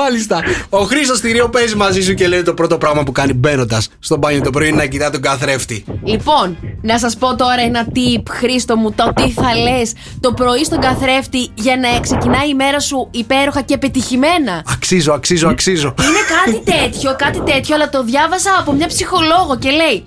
[0.02, 0.42] Μάλιστα.
[0.68, 4.16] Ο Χρήστος Θηρίο παίζει μαζί σου και λέει το πρώτο πράγμα που κάνει μπαίνοντας στο
[4.16, 5.84] μπάνιο το πρωί είναι να κοιτά τον καθρέφτη.
[6.04, 10.64] Λοιπόν, να σας πω τώρα ένα tip, Χρήστο μου, το τι θα λες το πρωί
[10.64, 14.64] στον καθρέφτη για να ξεκινάει η μέρα σου υπέροχα και πετυχημένα.
[14.72, 15.94] Αξίζω, αξίζω, αξίζω.
[15.98, 20.04] Είναι κάτι τέτοιο, κάτι τέτοιο, αλλά το διάβασα από μια ψυχολόγο και λέει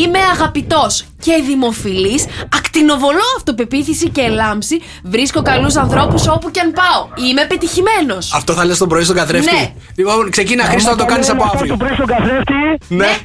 [0.00, 2.24] Είμαι αγαπητός και δημοφιλής,
[2.56, 7.28] ακτινοβολώ αυτοπεποίθηση και λάμψη, βρίσκω καλούς ανθρώπους όπου και αν πάω.
[7.28, 8.18] Είμαι πετυχημένο.
[8.34, 9.72] Αυτό θα λες το πρωί στον καθρέφτη; Ναι.
[9.96, 11.76] Λοιπόν, ξεκίνα Χρήστο να το κάνεις από Άμα αύριο.
[11.76, 12.54] Το πρωί στον καθρέφτη,
[12.88, 13.16] Ναι.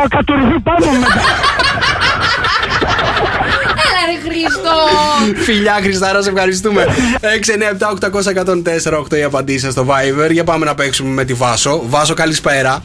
[0.00, 1.20] θα κατουρηθεί πάνω μετά.
[3.84, 4.74] Έλα ρε Χρήστο!
[5.42, 6.86] Φιλιά, Χριστάρα, σε ευχαριστούμε.
[9.10, 10.30] 697-800-1048 οι απαντήσεις στο Viber.
[10.32, 11.80] Για πάμε να παίξουμε με τη Βάσο.
[11.84, 12.82] Βάσο, καλησπέρα.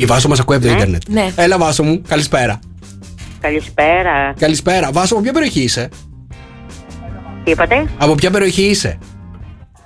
[0.00, 1.02] Η Βάσο μας ακούει από το Ιντερνετ.
[1.08, 1.32] Ναι.
[1.36, 2.58] Έλα, Βάσο μου, καλησπέρα.
[3.40, 4.34] Καλησπέρα.
[4.38, 4.90] Καλησπέρα.
[4.92, 5.88] Βάσο, από ποια περιοχή είσαι;
[7.44, 8.98] Τι είπατε; Από ποια περιοχή είσαι;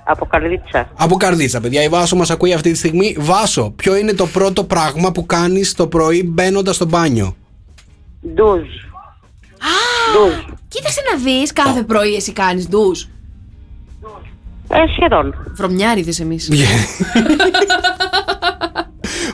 [0.03, 0.89] Από Καρδίτσα.
[0.95, 1.83] Από Καρδίτσα, παιδιά.
[1.83, 3.15] Η Βάσο μας ακούει αυτή τη στιγμή.
[3.19, 7.35] Βάσο, ποιο είναι το πρώτο πράγμα που κάνεις το πρωί μπαίνοντας στο μπάνιο;
[8.33, 8.67] Ντουζ.
[10.13, 10.33] Ντουζ.
[10.67, 13.01] Κοίταξε να δεις, κάθε πρωί εσύ κάνεις ντουζ.
[14.67, 15.35] Ε, σχεδόν.
[15.55, 16.49] Βρωμιάριδες εμείς.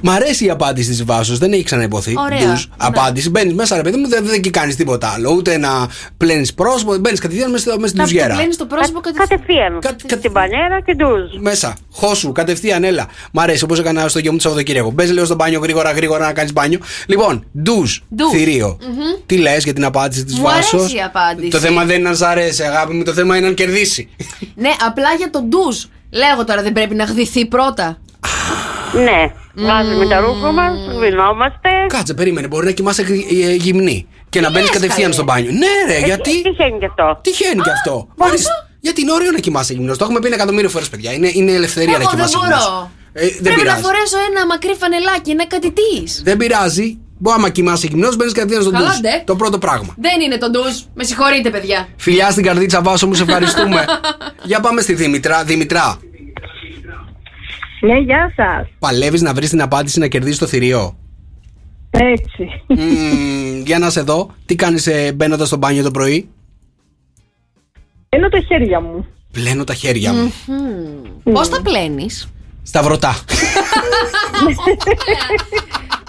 [0.02, 2.14] Μ' αρέσει η απάντηση της Βάσος, δεν έχει ξαναυποθεί.
[2.18, 2.38] Ωραία.
[2.40, 2.66] Ντουζ.
[2.66, 2.74] Ναι.
[2.78, 3.30] Απάντηση.
[3.30, 5.32] Μπαίνεις μέσα, ρε παιδί μου, δεν, δεν κάνεις τίποτα άλλο.
[5.32, 5.88] Ούτε να
[6.18, 8.36] πλένεις πρόσωπο, μπαίνεις κατευθείαν μέσα, μέσα στην Να τουζιέρα.
[8.36, 9.28] πλένεις το πρόσωπο κατευθείαν.
[9.38, 9.80] Κατευθείαν.
[9.80, 11.42] Κα- κα- Στην πανέρα και ντουζ.
[11.42, 11.76] Μέσα.
[11.92, 13.08] Χώσου, κατευθείαν, έλα.
[13.32, 14.92] Μ' αρέσει όπως έκανα στο γιο μου το Σαββατοκύριακο.
[14.92, 16.80] Μπες λίγο στο μπάνιο γρήγορα, γρήγορα να κάνεις μπάνιο.
[17.06, 17.98] Λοιπόν, ντουζ.
[18.16, 18.30] Ντουζ.
[18.32, 18.78] Θηρίο.
[19.26, 21.48] Τι λες για την απάντηση της Μου Βάσος; αρέσει η απάντηση.
[21.50, 23.04] Το θέμα δεν είναι να σ' αρέσει, αγάπη μου.
[23.04, 24.10] Το θέμα είναι να κερδίσει.
[24.56, 25.78] Ναι, απλά για το ντουζ.
[26.14, 27.98] Λέγω τώρα δεν πρέπει να γδυθεί πρώτα.
[28.94, 29.32] Ναι.
[29.56, 31.70] Βάζουμε τα ρούχα μας, σβηνόμαστε.
[31.88, 32.48] Κάτσε, περίμενε.
[32.48, 35.14] Μπορεί να κοιμάσαι γρι- ε, γυμνή και να μπαίνεις λες, κατευθείαν καλέ.
[35.14, 35.52] στο μπάνιο.
[35.52, 38.08] Ναι, ρε, γιατί; Τυχαίνει και αυτό; Τυχαίνει κι αυτό.
[38.16, 38.52] Μάλιστα.
[38.80, 39.98] Γιατί είναι ωραίο να κοιμάσαι γυμνός.
[39.98, 41.12] Το έχουμε πει ένα εκατομμύριο φορές, παιδιά.
[41.14, 42.66] Είναι, είναι ελευθερία να Εγώ δεν κοιμάσαι γυμνός.
[42.70, 42.92] μπορώ.
[43.14, 43.82] Ε, δεν Πρέπει να πειράζει.
[43.82, 46.22] φορέσω ένα μακρύ φανελάκι, να κάτι τη.
[46.24, 46.98] Δεν πειράζει.
[47.18, 48.98] Μπορεί άμα κοιμάσαι γυμνός, μπαίνεις κατευθείαν στον Καλά, ντουζ.
[49.00, 49.24] ντε.
[49.26, 49.94] Το πρώτο πράγμα.
[49.98, 50.76] Δεν είναι το ντουζ.
[50.94, 51.88] Με συγχωρείτε, παιδιά.
[51.98, 53.86] Φιλιά στην καρδίτσα, Βάσο μου, σε ευχαριστούμε.
[54.50, 55.44] Για πάμε στη Δήμητρα.
[55.44, 56.00] Δήμητρα,
[57.82, 58.68] Ναι, γεια σας.
[58.80, 60.96] παλεύεις να βρεις την απάντηση να κερδίσεις το θηρίο;
[61.90, 62.50] Έτσι.
[62.68, 66.30] Μμμ, για να σε δω, τι κάνεις μπαίνοντας στο μπάνιο το πρωί;
[68.10, 69.06] Πλένω τα χέρια μου.
[69.32, 70.34] Πλένω τα χέρια μου.
[71.24, 72.30] Πώς τα πλένεις;
[72.64, 73.16] Σταυρωτά.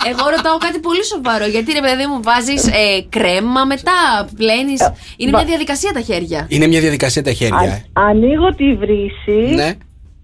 [0.07, 1.47] Εγώ ρωτάω κάτι πολύ σοβαρό.
[1.47, 2.69] Γιατί ρε παιδί μου βάζεις
[3.09, 6.47] κρέμα μετά, πλένεις; Είναι μια διαδικασία τα χέρια.
[6.49, 7.63] Είναι μια διαδικασία τα χέρια.
[7.63, 8.01] ε.
[8.01, 9.55] Α- ανοίγω τη βρύση.
[9.55, 9.75] Ναι.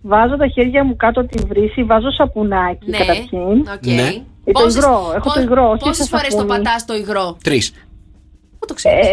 [0.02, 1.82] Βάζω τα χέρια μου κάτω από τη βρύση.
[1.82, 2.98] Βάζω σαπουνάκι Ναι.
[2.98, 3.38] καταρχήν.
[3.74, 3.86] Οκ.
[3.86, 4.08] Ναι.
[4.44, 6.62] Ε, το υγρό, έχω το υγρό, όχι Πόσες το φορές το σαπούνι.
[6.62, 7.72] πατάς το υγρό; Τρεις.
[8.58, 9.12] Πού το ξέρεις; Ε,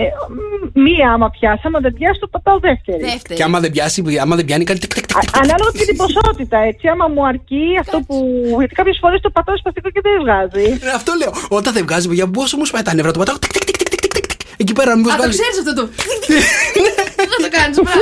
[0.76, 3.04] μ, μία άμα πιάσει, άμα δεν πιάσει το πατάω δεύτερη.
[3.04, 3.36] Δεύτερη.
[3.36, 5.38] Και άμα δεν πιάσει, άμα δεν πιάνει, κάνει τικ, τικ, τικ, Α- τικ.
[5.38, 6.88] Ανάλογα και την ποσότητα, έτσι.
[6.88, 8.15] Άμα μου αρκεί αυτό που.
[8.60, 10.65] Γιατί κάποιες φορές το πατάω σπαστικό και δεν βγάζει.
[10.86, 11.32] Ε, Αυτό λέω.
[11.50, 13.38] Όταν δεν βγάζει, παιδιά, πόσο μου σπάει τα νεύρα, το πατάω.
[13.39, 14.39] τικ, τικ, τικ, τικ, τικ, τικ, τικ.
[14.58, 15.38] Εκεί πέρα, μήπως Α, το βγάλει.
[15.39, 15.84] ξέρεις αυτό το.
[17.30, 18.02] Δεν το κάνεις, μπράβο.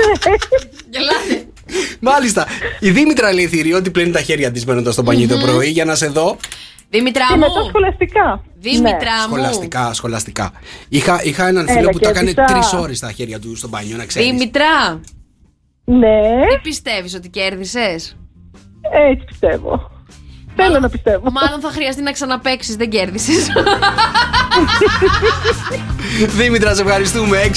[0.93, 1.36] Γελάτε.
[1.99, 2.47] Μάλιστα.
[2.79, 5.86] Η Δήμητρα λέει θηρίο ότι πλένει τα χέρια της μπαίνοντα στο πανί το πρωί για
[5.86, 6.38] να σε δω.
[6.89, 7.67] Δήμητρα Και μετά μου.
[7.67, 8.43] σχολαστικά.
[8.59, 9.23] Δήμητρα μου.
[9.25, 10.51] Σχολαστικά, σχολαστικά.
[10.89, 12.45] Είχα, είχα έναν Έλα φίλο που και τα έκανε έπειτα.
[12.45, 14.29] τρεις ώρες στα χέρια του στο μπάνιο, να ξέρεις.
[14.29, 14.99] Δήμητρα,
[15.86, 16.19] Ναι,
[16.53, 18.17] τι πιστεύεις ότι κέρδισες;
[19.09, 19.91] έτσι πιστεύω.
[20.55, 21.31] Θέλω να πιστεύω.
[21.31, 23.47] Μάλλον θα χρειαστεί να ξαναπέξει, δεν κέρδισες.
[26.38, 27.52] Δήμητρα, σε ευχαριστούμε.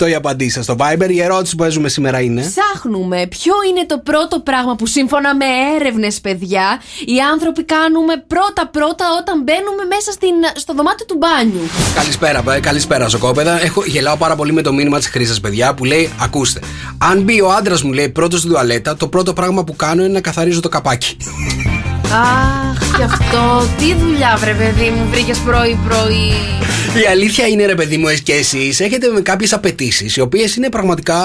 [0.00, 1.08] 697-800-1048 η απαντήση στο Viber.
[1.08, 2.40] Η ερώτηση που παίζουμε σήμερα είναι.
[2.40, 5.44] Ψάχνουμε ποιο είναι το πρώτο πράγμα που σύμφωνα με
[5.80, 11.68] έρευνες, παιδιά, οι άνθρωποι κάνουμε πρώτα-πρώτα όταν μπαίνουμε μέσα στην, στο δωμάτιο του μπάνιου.
[11.94, 13.62] Καλησπέρα, παι, καλησπέρα, Σοκόπεδα.
[13.62, 16.60] Έχω, γελάω πάρα πολύ με το μήνυμα της Χρήσας, παιδιά, που λέει: Ακούστε,
[16.98, 20.12] αν μπει ο άντρας μου, λέει, πρώτος στην τουαλέτα, το πρώτο πράγμα που κάνω είναι
[20.12, 21.16] να καθαρίζω το καπάκι.
[22.12, 23.66] Αχ, και αυτό.
[23.78, 26.32] Τι δουλειά, βρε παιδί μου, βρήκες πρωί-πρωί.
[27.02, 30.68] Η αλήθεια είναι, ρε παιδί μου, εσύ και εσείς έχετε κάποιες απαιτήσεις, οι οποίες είναι
[30.68, 31.22] πραγματικά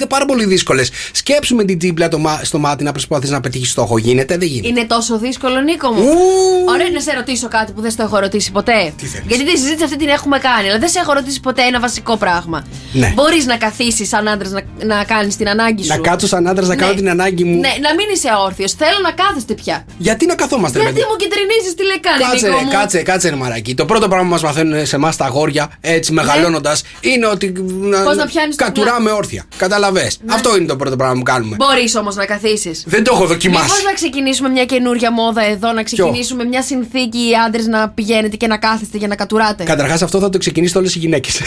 [0.00, 0.90] ε, πάρα πολύ δύσκολες.
[1.12, 3.98] Σκέψου με την τζίμπλα το μα- στο μάτι να προσπαθείς να πετύχεις στόχο.
[3.98, 6.02] Γίνεται, δεν γίνεται; Είναι τόσο δύσκολο, Νίκο μου.
[6.02, 6.64] Ου.
[6.68, 8.92] Ωραία, να σε ρωτήσω κάτι που δεν στο έχω ρωτήσει ποτέ.
[8.96, 11.62] Τι θέλεις; Γιατί τη συζήτηση αυτή την έχουμε κάνει, αλλά δεν σε έχω ρωτήσει ποτέ
[11.62, 12.66] ένα βασικό πράγμα.
[12.92, 13.12] Ναι.
[13.14, 15.88] Μπορείς να καθίσεις σαν άντρας να, να κάνεις την ανάγκη σου.
[15.88, 16.80] Να κάτσω σαν άντρας να Ναι.
[16.80, 17.54] κάνω την ανάγκη μου.
[17.60, 18.66] Ναι, να μην είσαι όρθιο.
[18.78, 19.84] Θέλω να κάθεστε πια.
[20.18, 21.10] Γιατί να καθόμαστε, ρε Γιατί παιδί.
[21.10, 22.70] μου κυτρινίζεις τι λεκάνη, Κάτσε, Νίκο ρε, μου.
[22.70, 23.74] κάτσε, κάτσε, ρε μαράκι.
[23.74, 27.52] Το πρώτο πράγμα που μας μαθαίνουν σε εμάς τα αγόρια, έτσι μεγαλώνοντας, είναι ότι.
[27.66, 27.98] Ναι.
[27.98, 29.44] Πώς να πιάνεις το Κατουράμε όρθια.
[29.56, 30.10] Καταλαβέ.
[30.26, 31.56] Αυτό είναι το πρώτο πράγμα που κάνουμε.
[31.56, 32.84] Μπορείς όμως να καθίσεις.
[32.86, 33.64] Δεν το έχω δοκιμάσει.
[33.64, 38.36] Μήπως να ξεκινήσουμε μια καινούρια μόδα εδώ, να ξεκινήσουμε μια συνθήκη οι άντρες να πηγαίνετε
[38.36, 41.40] και να κάθεστε για να κατουράτε; Καταρχάς, αυτό θα το ξεκινήσετε όλες οι γυναίκες.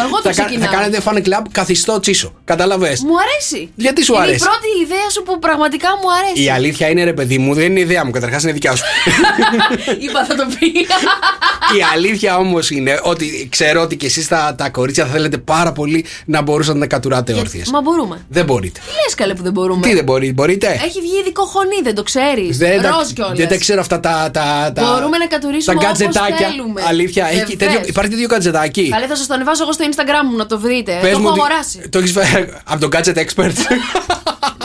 [0.00, 0.72] Εδώ, εγώ το θα, κα- θα ξεκινάω.
[0.72, 2.34] κάνετε fan club καθιστό τσίσο.
[2.44, 2.96] Καταλαβέ.
[3.06, 3.70] Μου αρέσει.
[3.74, 6.42] Γιατί σου είναι αρέσει; η πρώτη ιδέα σου που πραγματικά μου αρέσει.
[6.42, 8.10] Η αλήθεια είναι, ρε παιδί μου, δεν είναι ιδέα μου.
[8.10, 8.84] Καταρχάς είναι δικιά σου.
[10.04, 10.66] Είπα θα το πει.
[11.78, 15.72] Η αλήθεια όμως είναι ότι ξέρω ότι και εσείς τα, τα κορίτσια θα θέλετε πάρα
[15.72, 17.70] πολύ να μπορούσατε να κατουράτε όρθιες.
[17.70, 18.24] Μα μπορούμε.
[18.28, 18.80] Δεν μπορείτε.
[18.86, 21.94] Τι λες καλέ που δεν μπορούμε; Τι δεν μπορεί, μπορείτε; Έχει βγει ειδικό χωνί, δεν
[21.94, 22.58] το ξέρεις.
[22.58, 23.36] Δεν, τα, Ροζ κιόλας.
[23.38, 24.30] δεν τα ξέρω αυτά τα.
[24.32, 26.48] τα, τα Μπορούμε να κατουρίσουμε τα όπως γκατζετάκια.
[26.48, 26.82] θέλουμε.
[26.88, 27.56] Αλήθεια, έχει Βεβαίως.
[27.56, 28.88] τέτοιο, υπάρχει τέτοιο γκατζετάκι.
[28.88, 30.98] Καλέ, θα σας το ανεβάσω εγώ στο Instagram μου να το βρείτε.
[31.00, 31.88] Πες το μου έχω ότι- αγοράσει.
[31.88, 33.52] Το έχεις φέρει από τον Gadget Expert.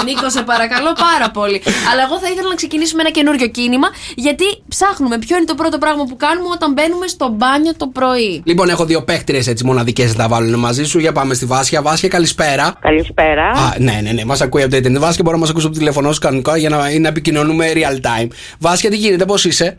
[0.06, 1.62] Νίκο, σε παρακαλώ πάρα πολύ.
[1.92, 5.78] Αλλά εγώ θα ήθελα να ξεκινήσουμε ένα καινούριο κίνημα, γιατί ψάχνουμε ποιο είναι το πρώτο
[5.78, 8.42] πράγμα που κάνουμε όταν μπαίνουμε στο μπάνιο το πρωί.
[8.46, 11.00] λοιπόν, έχω δύο παίχτριε έτσι μοναδικές να τα βάλουν μαζί σου.
[11.00, 11.82] Για πάμε στη Βάσια.
[11.82, 12.74] Βάσια, καλησπέρα.
[12.80, 13.48] Καλησπέρα.
[13.50, 15.02] Α, ναι, ναι, ναι, μας ακούει από το Ιντερνετ.
[15.02, 17.96] Βάσια, μπορεί να μας ακούσει από το τηλέφωνο σου κανονικά για να, να επικοινωνούμε real
[17.96, 18.28] time.
[18.60, 19.78] Βάσια, τι γίνεται, πώς είσαι;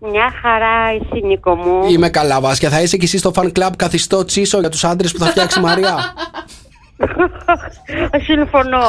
[0.00, 1.84] Μια χαρά εσύ Νίκο μου.
[1.88, 2.70] Είμαι καλά, Βάσια.
[2.70, 5.58] Θα είσαι και εσύ στο fan club καθιστό τσίσο για τους άντρες που θα φτιάξει
[5.58, 5.96] η Μαρία.
[8.28, 8.86] Συμφωνώ.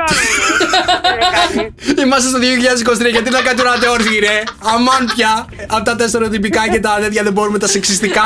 [2.03, 5.45] Είμαστε στο 2023, γιατί να κατουράτε όρθιοι, ρε; Αμάν πια.
[5.67, 8.21] Από τα τέσσερα τυπικά και τα τέτοια δεν μπορούμε τα σεξιστικά.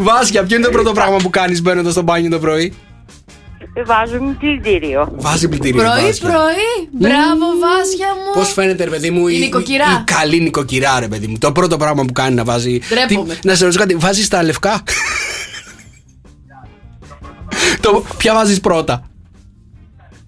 [0.00, 2.74] Βάσια, ποιο είναι το πρώτο πράγμα που κάνεις μπαίνοντας στο μπάνιο το πρωί;
[3.84, 5.12] Βάζουμε πλυντήριο.
[5.16, 5.82] Βάζει πλυντήριο.
[5.82, 6.88] Πρωί, πρωί.
[6.92, 8.32] Μπράβο, Βάσια μου.
[8.34, 9.84] Πώς φαίνεται, ρε παιδί μου, Η νοικοκυρά.
[9.84, 11.38] η καλή νοικοκυρά, ρε παιδί μου.
[11.38, 12.78] Το πρώτο πράγμα που κάνει να βάζει.
[12.88, 13.34] Ντρέπομαι.
[13.34, 14.82] Τι- να σε ρωτήσω κάτι, βάζεις τα λευκά;
[17.80, 19.02] το, ποια βάζεις πρώτα;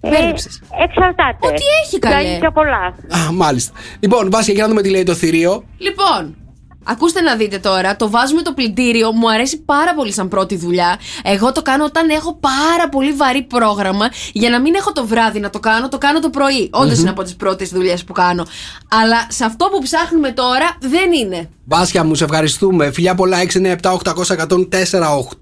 [0.01, 0.61] Μπέρδεψες.
[0.83, 1.37] Εξαρτάται.
[1.39, 2.15] Ό,τι έχει, καλέ.
[2.15, 2.85] Κάνει πιο πολλά.
[3.25, 3.71] Α, μάλιστα.
[3.99, 5.63] Λοιπόν, Βάσια, για να δούμε τι λέει το θηρίο.
[5.77, 6.35] Λοιπόν,
[6.83, 7.95] ακούστε να δείτε τώρα.
[7.95, 9.11] Το βάζουμε το πλυντήριο.
[9.11, 10.99] Μου αρέσει πάρα πολύ σαν πρώτη δουλειά.
[11.23, 14.09] Εγώ το κάνω όταν έχω πάρα πολύ βαρύ πρόγραμμα.
[14.33, 16.69] Για να μην έχω το βράδυ να το κάνω, το κάνω το πρωί.
[16.71, 18.45] Όντως είναι από τις πρώτες δουλειές που κάνω.
[18.87, 21.49] Αλλά σε αυτό που ψάχνουμε τώρα δεν είναι.
[21.65, 22.91] Βάσια μου, σε ευχαριστούμε.
[22.91, 24.29] Φιλιά πολλά 697 800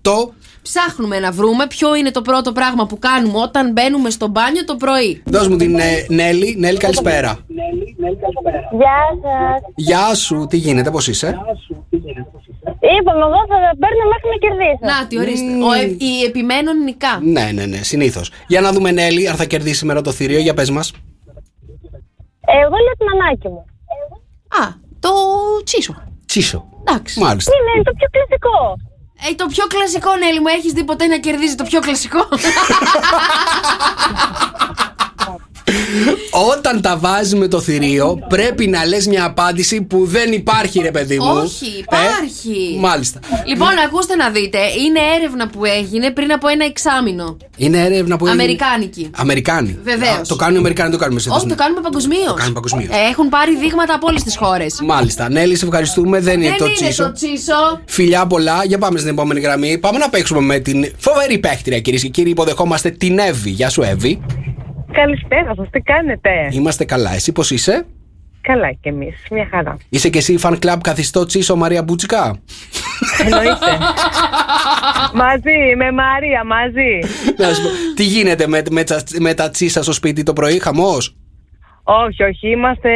[0.04, 0.12] 8.
[0.62, 4.76] Ψάχνουμε να βρούμε ποιο είναι το πρώτο πράγμα που κάνουμε όταν μπαίνουμε στο μπάνιο το
[4.76, 5.24] πρωί.
[5.26, 6.56] Δώσ' μου την ε, Νέλη.
[6.60, 7.40] Νέλη, καλησπέρα.
[8.72, 9.72] Γεια σας.
[9.76, 11.28] Γεια σου, τι γίνεται, πώς είσαι;
[13.00, 15.00] Είπαμε εδώ θα παίρνω μέχρι να κερδίσω.
[15.00, 15.52] Να, τι ορίστε.
[15.64, 17.20] Ο, ε, η επιμένων νικά.
[17.22, 18.32] Ναι, ναι, ναι, συνήθως.
[18.48, 20.92] Για να δούμε, Νέλη, αν θα κερδίσει σήμερα το θηρίο, για πες μας.
[22.46, 23.66] Εγώ λέω την ανάγκη μου.
[24.62, 25.10] Α, το
[25.64, 25.96] τσίσο.
[26.26, 26.66] Τσίσο.
[26.84, 27.20] Εντάξει.
[27.20, 27.52] Μάλιστα.
[27.56, 28.58] Είναι, είναι το πιο κλασικό.
[29.30, 32.28] Ε, το πιο κλασικό, Νέλη μου, έχεις δει ποτέ να κερδίζει το πιο κλασικό;
[36.52, 40.92] Όταν τα βάζεις με το θηρίο, πρέπει να λες μια απάντηση που δεν υπάρχει, ρε
[40.92, 41.42] παιδί μου.
[41.44, 42.74] Όχι, υπάρχει.
[42.78, 43.20] Ε, μάλιστα.
[43.48, 44.58] λοιπόν, ακούστε να δείτε.
[44.58, 47.38] Είναι έρευνα που έγινε πριν από ένα εξάμεινο.
[47.58, 49.10] Είναι έρευνα που έγινε- Αμερικάνικη.
[49.16, 49.80] Αμερικάνοι.
[49.84, 50.18] Βεβαίως.
[50.18, 52.26] Α, Το κάνουν οι Αμερικάνοι, δεν το κάνουμε σε Όχι, το κάνουμε παγκοσμίως.
[52.26, 52.90] Το κάνουμε παγκοσμίως.
[53.12, 54.80] Έχουν πάρει δείγματα από όλες τις χώρες.
[54.84, 55.30] Μάλιστα.
[55.30, 56.20] Νέλη, σε ευχαριστούμε.
[56.20, 57.04] Δεν είναι Δεν το είναι τσίσο.
[57.04, 57.82] το τσίσο.
[57.86, 58.64] Φιλιά πολλά.
[58.66, 59.78] Για πάμε στην επόμενη γραμμή.
[59.78, 62.30] Πάμε να παίξουμε με την φοβερή παίχτρια, κυρίες και κύριοι.
[62.30, 63.50] Υποδεχόμαστε την Εύη.
[63.50, 64.22] Γεια σου, Εύη.
[64.92, 67.14] Καλησπέρα σας, τι κάνετε; Είμαστε καλά.
[67.14, 67.86] Εσύ πώς είσαι;
[68.42, 69.78] Καλά κι εμείς, μια χαρά.
[69.90, 72.40] Είσαι και εσύ fan club καθιστό τσίσο Μαρία Μπούτσικα;
[73.24, 73.78] Εννοείται.
[75.14, 77.00] μαζί, με Μαρία, μαζί.
[77.38, 80.60] Να σου πω, Τι γίνεται με, με, τα- με τα τσίσα στο σπίτι το πρωί,
[80.60, 81.16] χαμός;
[81.84, 82.90] όχι, όχι, είμαστε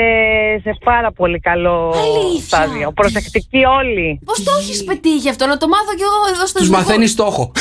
[0.64, 2.42] σε πάρα πολύ καλό Αλήθεια.
[2.46, 2.92] στάδιο.
[2.92, 4.20] Προσεκτικοί όλοι.
[4.26, 7.52] Πώς το έχεις πετύχει αυτό, να το μάθω κι εγώ εδώ στο Τους μαθαίνεις στόχο.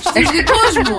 [0.00, 0.98] Στους δικούς μου.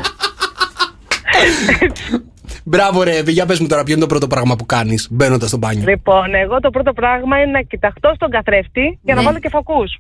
[2.66, 5.50] Μπράβο, ρε, Εύη, για πες μου τώρα, ποιο είναι το πρώτο πράγμα που κάνεις μπαίνοντας
[5.50, 9.26] στο μπάνιο; Λοιπόν, εγώ το πρώτο πράγμα είναι να κοιταχτώ στον καθρέφτη για να Ναι.
[9.28, 9.98] βάλω και φακούς.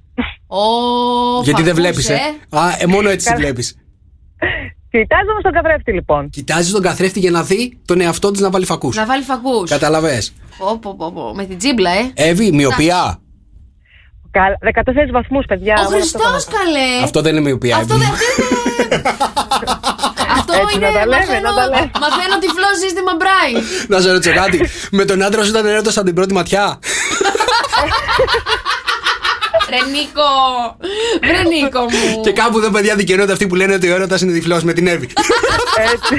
[0.48, 0.58] Ο
[1.44, 2.58] Γιατί δεν φακούς, βλέπεις, ε; ε.
[2.58, 3.40] Α, ε, μόνο έτσι Καλά.
[3.40, 3.78] βλέπεις.
[4.90, 6.30] Κοιτάζομαι στον καθρέφτη λοιπόν.
[6.30, 8.96] Κοιτάζεις τον καθρέφτη για να δει τον εαυτό της να βάλει φακούς.
[8.96, 9.70] Να βάλει φακούς.
[9.70, 10.22] Καταλαβέ.
[11.36, 12.12] Με την τζίμπλα, ε.
[12.30, 13.18] Εύη, μοιοπία.
[14.32, 15.76] Κα- 14 βαθμούς, παιδιά.
[15.80, 17.04] Ο Μόνο Χριστός, αυτό θα- καλέ.
[17.04, 17.76] Αυτό δεν είναι μοιοπία.
[17.78, 18.04] Αυτό Εύη.
[18.04, 18.12] δεν
[20.38, 20.86] Αυτό Έτσι, είναι.
[20.88, 21.92] να τα λέμε, μαθαίνω, να τα λέμε.
[22.00, 23.58] μαθαίνω τυφλό σύστημα Μπράιν.
[23.88, 24.70] Να σε ρωτήσω κάτι.
[24.92, 26.80] Με τον άντρα σου ήταν έρωτα από την πρώτη ματιά;
[29.70, 30.30] Ρε Νίκο.
[31.32, 32.22] Ρε Νίκο μου.
[32.24, 34.88] Και κάπου εδώ, παιδιά, δικαιώνονται αυτοί που λένε ότι ο έρωτας είναι τυφλό με την
[34.88, 35.10] Εύη.
[35.94, 36.16] Έτσι.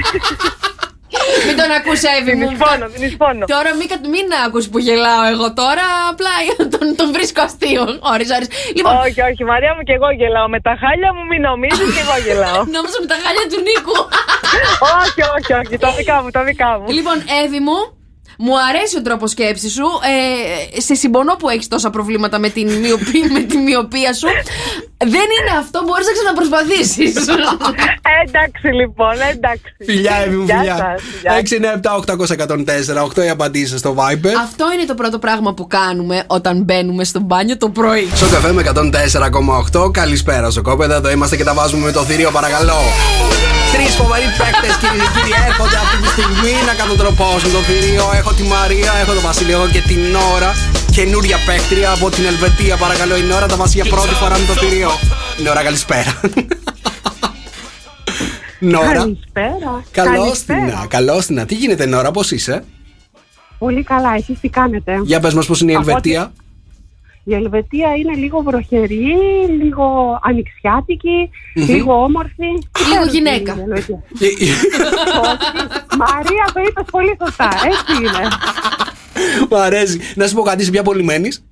[1.47, 2.49] Μην τον ακούς Εύη Την μου.
[2.51, 3.43] εισπώνω, την εισπώνω.
[3.55, 6.33] Τώρα μην, κατ- μην ακούς που γελάω εγώ τώρα, απλά
[6.73, 7.83] τον, τον βρίσκω αστείο.
[8.11, 8.47] Ωρες, ώρες.
[8.77, 10.47] Λοιπόν, Όχι, όχι, Μαρία μου και εγώ γελάω.
[10.55, 12.59] Με τα χάλια μου μην νομίζεις και εγώ γελάω.
[12.75, 13.95] νόμιζα με τα χάλια του Νίκου.
[15.01, 16.85] όχι, όχι, όχι, τα δικά μου, τα δικά μου.
[16.97, 17.77] λοιπόν, Εύη μου,
[18.37, 19.85] μου αρέσει ο τρόπος σκέψης σου.
[20.75, 24.27] Ε, σε συμπονώ που έχεις τόσα προβλήματα με την, μοιοπία, με τη μοιοπία σου.
[24.97, 27.13] Δεν είναι αυτό, μπορείς να ξαναπροσπαθήσεις.
[28.25, 29.63] εντάξει λοιπόν, εντάξει.
[29.85, 30.75] Φιλιά, Εύη μου, Γεια φιλιά.
[30.77, 31.81] σας, γεια
[33.15, 34.31] 697-800-1048 8 οι απαντήσει στο Viber.
[34.43, 38.09] αυτό είναι το πρώτο πράγμα που κάνουμε όταν μπαίνουμε στο μπάνιο το πρωί.
[38.15, 38.63] Στο καφέ με
[39.73, 39.93] 104,8.
[39.93, 40.95] Καλησπέρα στο κόπεδα.
[40.95, 42.75] Εδώ είμαστε και τα βάζουμε με το θηρίο, παρακαλώ.
[43.75, 48.05] Τρεις φοβεροί παίκτες, κύριε και κύριοι, έρχονται αυτή τη στιγμή να κατοτροπώσουν το θηρίο.
[48.19, 50.51] Έχω τη Μαρία, έχω τον Βασίλειο, έχω και την Νόρα.
[50.91, 53.15] Καινούρια παίκτρια από την Ελβετία, παρακαλώ.
[53.17, 54.91] Η Νόρα τα βάζει για πρώτη φορά με το θηρίο.
[55.45, 56.11] Νόρα, καλησπέρα.
[58.59, 59.83] Νόρα, Καλησπέρα.
[59.91, 60.77] καλώς Καλησπέρα.
[60.79, 60.87] την.
[60.87, 61.45] Καλώς την.
[61.45, 62.63] Τι γίνεται, Νόρα, πώς είσαι;
[63.57, 66.31] Πολύ καλά, εσείς τι κάνετε; Για πες μας, πώς είναι η Από Ελβετία.
[67.27, 69.15] Η Ελβετία είναι λίγο βροχερή,
[69.61, 71.65] λίγο ανοιξιάτικη, Μμμ.
[71.65, 72.43] λίγο όμορφη.
[72.43, 73.51] Λίγο Ξέρεις τι γυναίκα.
[73.51, 74.03] είναι η Ελβετία.
[74.19, 74.35] Και-
[75.97, 77.49] Μαρία, το είπες πολύ σωστά.
[77.65, 78.27] Έτσι είναι.
[79.49, 79.99] Μου αρέσει.
[80.15, 81.45] Να σου πω κάτι, είσαι πια πολύ μένεις.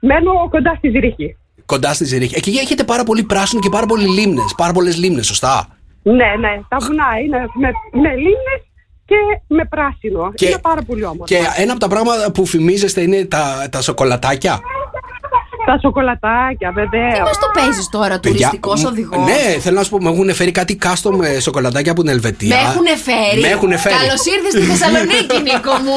[0.00, 1.36] Μένω κοντά στη Ζηρίχη.
[1.66, 2.34] Κοντά στη Ζηρίχη.
[2.36, 4.54] Εκεί έχετε πάρα πολύ πράσινο και πάρα πολλοί λίμνες.
[4.56, 5.68] Πάρα πολλές λίμνες, σωστά;
[6.02, 7.70] Ναι, ναι, τα βουνά είναι με,
[8.02, 8.60] με λίμνες
[9.08, 10.32] και με πράσινο.
[10.34, 11.24] Και- Είναι πάρα πολύ όμορφο.
[11.24, 14.60] Και ένα από τα πράγματα που φημίζεστε είναι τα, τα σοκολατάκια.
[15.66, 17.14] Τα σοκολατάκια, βεβαίως.
[17.14, 20.34] Τι μας το παίζεις τώρα, τουριστικός Παιδιά, οδηγός; Ναι, θέλω να σου πω, μου έχουν
[20.34, 22.56] φέρει κάτι κάστο με σοκολατάκια από την Ελβετία.
[22.56, 23.94] Με έχουν φέρει; Με έχουν φέρει.
[23.94, 25.96] Καλώς ήρθες στη Θεσσαλονίκη, Νίκο μου.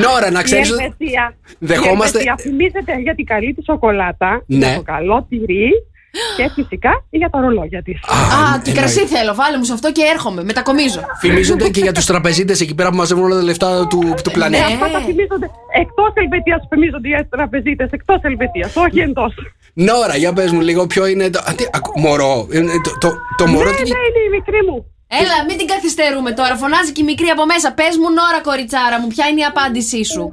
[0.00, 0.70] Νόρα, να Η ξέρεις.
[0.70, 4.66] Ελβετία, δεχόμαστε- η Ελβετία φημίζεται για την καλή τη σοκολάτα, Ναι.
[4.66, 5.70] για το καλό τυρί
[6.36, 7.96] και φυσικά για τα ρολόγια της.
[8.02, 9.34] Α, και κρασί θέλω.
[9.34, 10.44] Βάλε μου σε αυτό και έρχομαι.
[10.44, 11.00] Μετακομίζω.
[11.20, 14.32] Φημίζονται και για τους τραπεζίτες εκεί πέρα που μαζεύουν όλα τα λεφτά του, του Ναι,
[14.32, 14.62] πλανήτη.
[14.62, 15.50] αυτά τα φημίζονται
[15.82, 19.34] εκτός Ελβετίας, φημίζονται για τραπεζίτες εκτός Ελβετίας, όχι εντός.
[19.74, 21.38] Νόρα, για πες μου λίγο ποιο είναι το.
[21.38, 22.48] Α, τι, ακου- μωρό.
[22.52, 23.70] Είναι Το, το, το Ναι, μωρό.
[23.70, 24.78] ναι, τι- είναι η μικρή μου.
[25.22, 26.54] Έλα, μην την καθυστερούμε τώρα.
[26.62, 27.68] Φωνάζει και η μικρή από μέσα.
[27.78, 30.24] Πες μου, Νόρα, κοριτσάρα μου, ποια είναι η απάντησή σου;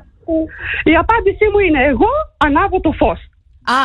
[0.92, 2.10] Η απάντησή μου είναι εγώ
[2.48, 3.20] ανάβω το φως.
[3.64, 3.74] Α.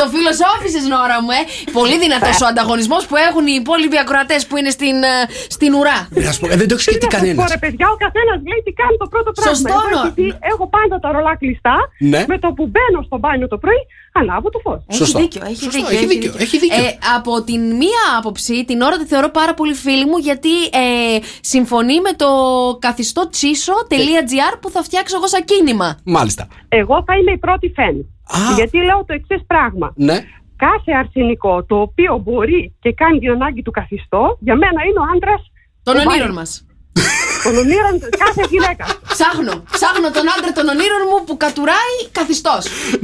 [0.00, 1.42] το φιλοσόφησες, Νόρα μου, ε.
[1.78, 5.14] Πολύ δυνατός ο ανταγωνισμός που έχουν οι υπόλοιποι ακροατές που είναι στην, ε,
[5.56, 5.98] στην ουρά.
[6.26, 7.44] Να σου πω, ε, δεν το έχεις σκεφτεί κανένας.
[7.46, 9.50] Ωραία, παιδιά, ο καθένας λέει τι κάνει το πρώτο πράγμα.
[9.54, 11.76] Σωστό, Εγώ Νο- επειδή έχω πάντα τα ρολά κλειστά.
[12.12, 12.20] Ναι.
[12.32, 13.80] Με το που μπαίνω στο μπάνιο το πρωί,
[14.20, 14.80] ανάβω το φως.
[14.88, 15.18] Έχει Σωστό.
[15.22, 15.96] δίκιο, έχει Σωστό, δίκιο.
[15.96, 16.84] έχει δίκιο, έχει δίκιο.
[16.84, 21.18] Ε, από την μία άποψη, την ώρα τη θεωρώ πάρα πολύ φίλη μου γιατί ε,
[21.52, 22.28] συμφωνεί με το
[22.86, 25.98] καθιστό τσίσο.gr που θα φτιάξω εγώ σαν κίνημα.
[26.04, 26.48] Μάλιστα.
[26.68, 27.94] Εγώ θα είμαι η πρώτη φαν.
[28.30, 28.54] Α.
[28.54, 29.92] Γιατί λέω το εξής πράγμα.
[29.96, 30.18] Ναι.
[30.56, 35.06] Κάθε αρσενικό το οποίο μπορεί και κάνει την ανάγκη του καθιστό, για μένα είναι ο
[35.14, 35.52] άντρας.
[35.82, 36.66] Των ονείρων μας.
[37.44, 38.84] Των ονείρων κάθε γυναίκα.
[39.14, 42.62] Ψάχνω, ψάχνω τον άντρα των ονείρων μου που κατουράει καθιστός.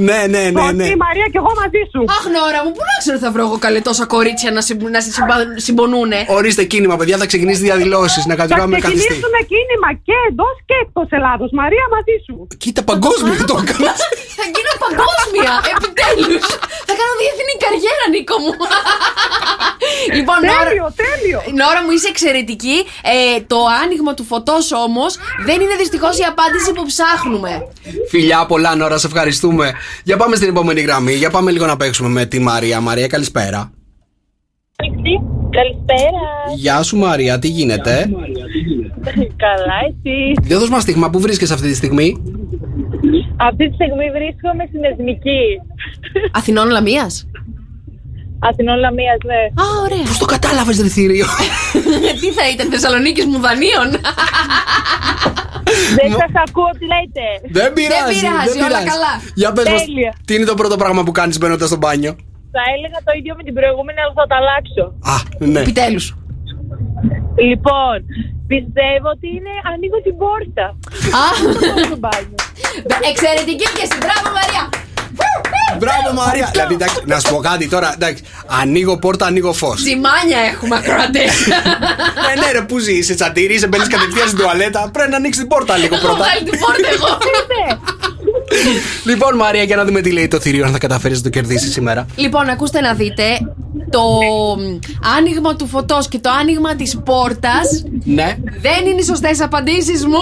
[0.09, 0.84] Ναι, ναι, ναι, ναι.
[0.84, 2.01] Σωστή, Μαρία και εγώ μαζί σου.
[2.16, 5.01] Αχ, Νόρα μου, πού να ξέρω θα βρω εγώ καλέ τόσα κορίτσια να, συμπ, να
[5.07, 6.18] σε συμπα- συμπονούνε.
[6.39, 8.97] Ορίστε κίνημα, παιδιά, θα ξεκινήσει διαδηλώσεις να Θα κατουράμε καθιστή.
[8.99, 11.51] ξεκινήσουμε κίνημα και εντός και εκτός Ελλάδος.
[11.61, 12.34] Μαρία μαζί σου.
[12.62, 13.91] Κοίτα, παγκόσμιο το έκανα.
[14.39, 16.45] Θα γίνω παγκόσμια, επιτέλους.
[16.89, 18.53] θα κάνω διεθνή καριέρα, Νίκο μου.
[20.16, 21.39] λοιπόν, Νόρα, Τέλειο, τέλειο.
[21.61, 22.76] Νόρα μου είσαι εξαιρετική.
[23.14, 25.16] Ε, το άνοιγμα του φωτός όμως
[25.47, 27.51] δεν είναι δυστυχώς η απάντηση που ψάχνουμε.
[28.09, 29.72] Φιλιά, πολλά Νόρα, σε ευχαριστούμε.
[30.05, 31.12] Για πάμε στην επόμενη γραμμή.
[31.12, 32.80] Για πάμε λίγο να παίξουμε με τη Μαρία.
[32.80, 33.70] Μαρία, καλησπέρα.
[35.51, 36.24] Καλησπέρα.
[36.57, 38.11] Γεια σου, Μαρία, τι γίνεται;
[39.37, 40.32] Καλά, εσύ.
[40.43, 42.22] Δεν δώσ' μας στίγμα, πού βρίσκεσαι αυτή τη στιγμή;
[43.37, 45.41] Αυτή τη στιγμή βρίσκομαι στην Εθνική.
[46.32, 47.26] Αθηνών Λαμίας.
[48.39, 49.43] Αθηνών Λαμίας, ναι.
[49.62, 50.05] Α, ωραία.
[50.11, 51.26] Πώς το κατάλαβες, Ρε θηρίο;
[52.20, 53.89] Τι θα ήταν, Θεσσαλονίκης μου δανείων.
[55.99, 57.24] Δεν σας ακούω τι λέτε.
[57.59, 59.12] Δεν πειράζει, πειράζει, όλα καλά.
[59.41, 60.12] Για πες μας, Τέλεια.
[60.26, 62.12] τι είναι το πρώτο πράγμα που κάνεις μπαίνοντας στο μπάνιο;
[62.57, 64.84] Θα έλεγα το ίδιο με την προηγούμενη, αλλά θα τα αλλάξω.
[65.14, 65.16] Α,
[65.53, 65.61] ναι.
[65.61, 66.07] Επιτέλους.
[67.49, 67.97] Λοιπόν,
[68.53, 70.66] πιστεύω ότι είναι ανοίγω την πόρτα.
[71.22, 71.26] Α,
[71.89, 72.39] στο μπάνιο.
[73.11, 74.62] εξαιρετική και στην μπράβο, Μαρία.
[75.78, 76.48] Μπράβο Μαρία.
[76.52, 77.92] Δηλαδή, εντάξει, να σου πω κάτι τώρα.
[77.94, 79.80] Εντάξει, ανοίγω πόρτα, ανοίγω φως.
[79.82, 81.24] Τζιμάνια έχουμε ακροατέ.
[82.26, 84.90] Ναι, ναι, ρε, πού ζεις, σε τσαντήρι, σε μπαίνεις κατευθείαν στην τουαλέτα.
[84.92, 86.24] Πρέπει να ανοίξεις την πόρτα λίγο Έχω πρώτα.
[86.24, 87.18] βγάλει την πόρτα εγώ.
[89.05, 91.72] Λοιπόν, Μαρία, για να δούμε τι λέει το θηρίο, αν θα καταφέρεις να το κερδίσεις
[91.72, 92.07] σήμερα.
[92.16, 93.22] Λοιπόν, ακούστε να δείτε.
[93.90, 94.03] Το
[95.18, 98.36] άνοιγμα του φωτός και το άνοιγμα της πόρτας Ναι.
[98.61, 100.18] δεν είναι οι σωστές απαντήσεις μου.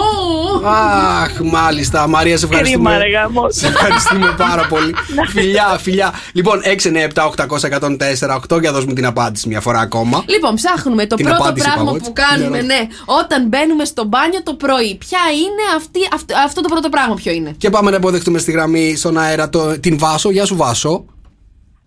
[1.22, 2.09] Αχ, μάλιστα.
[2.09, 2.91] Μαρία, σε ευχαριστούμε.
[2.91, 3.51] Κρίμα, ρε γάμο.
[3.51, 4.95] Σε ευχαριστούμε πάρα πολύ.
[5.29, 6.12] φιλιά, φιλιά.
[6.33, 10.25] Λοιπόν, 6, 9, 7, 800, 104, 8 για δώσ' μου την απάντηση μια φορά ακόμα.
[10.27, 12.37] Λοιπόν, ψάχνουμε το Την πρώτο απάντηση πράγμα είπα εγώ, που έτσι.
[12.37, 14.97] κάνουμε, Την ναι, όταν μπαίνουμε στο μπάνιο το πρωί.
[14.97, 18.53] Ποια είναι αυτή, αυτό, αυτό το πρώτο πράγμα, ποιο είναι; Και πάμε να υποδεχτούμε στη
[18.53, 20.31] γραμμή στον αέρα το, την Βάσο.
[20.31, 21.05] Γεια σου, Βάσο.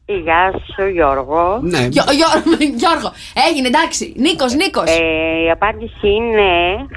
[0.05, 1.59] Γεια σου Γιώργο.
[1.63, 1.87] Ναι.
[1.91, 3.11] Γιο- Γιώργο, Γιώργο,
[3.49, 4.13] έγινε εντάξει.
[4.17, 4.89] Νίκος, Νίκος.
[4.89, 6.47] Ε, η απάντηση είναι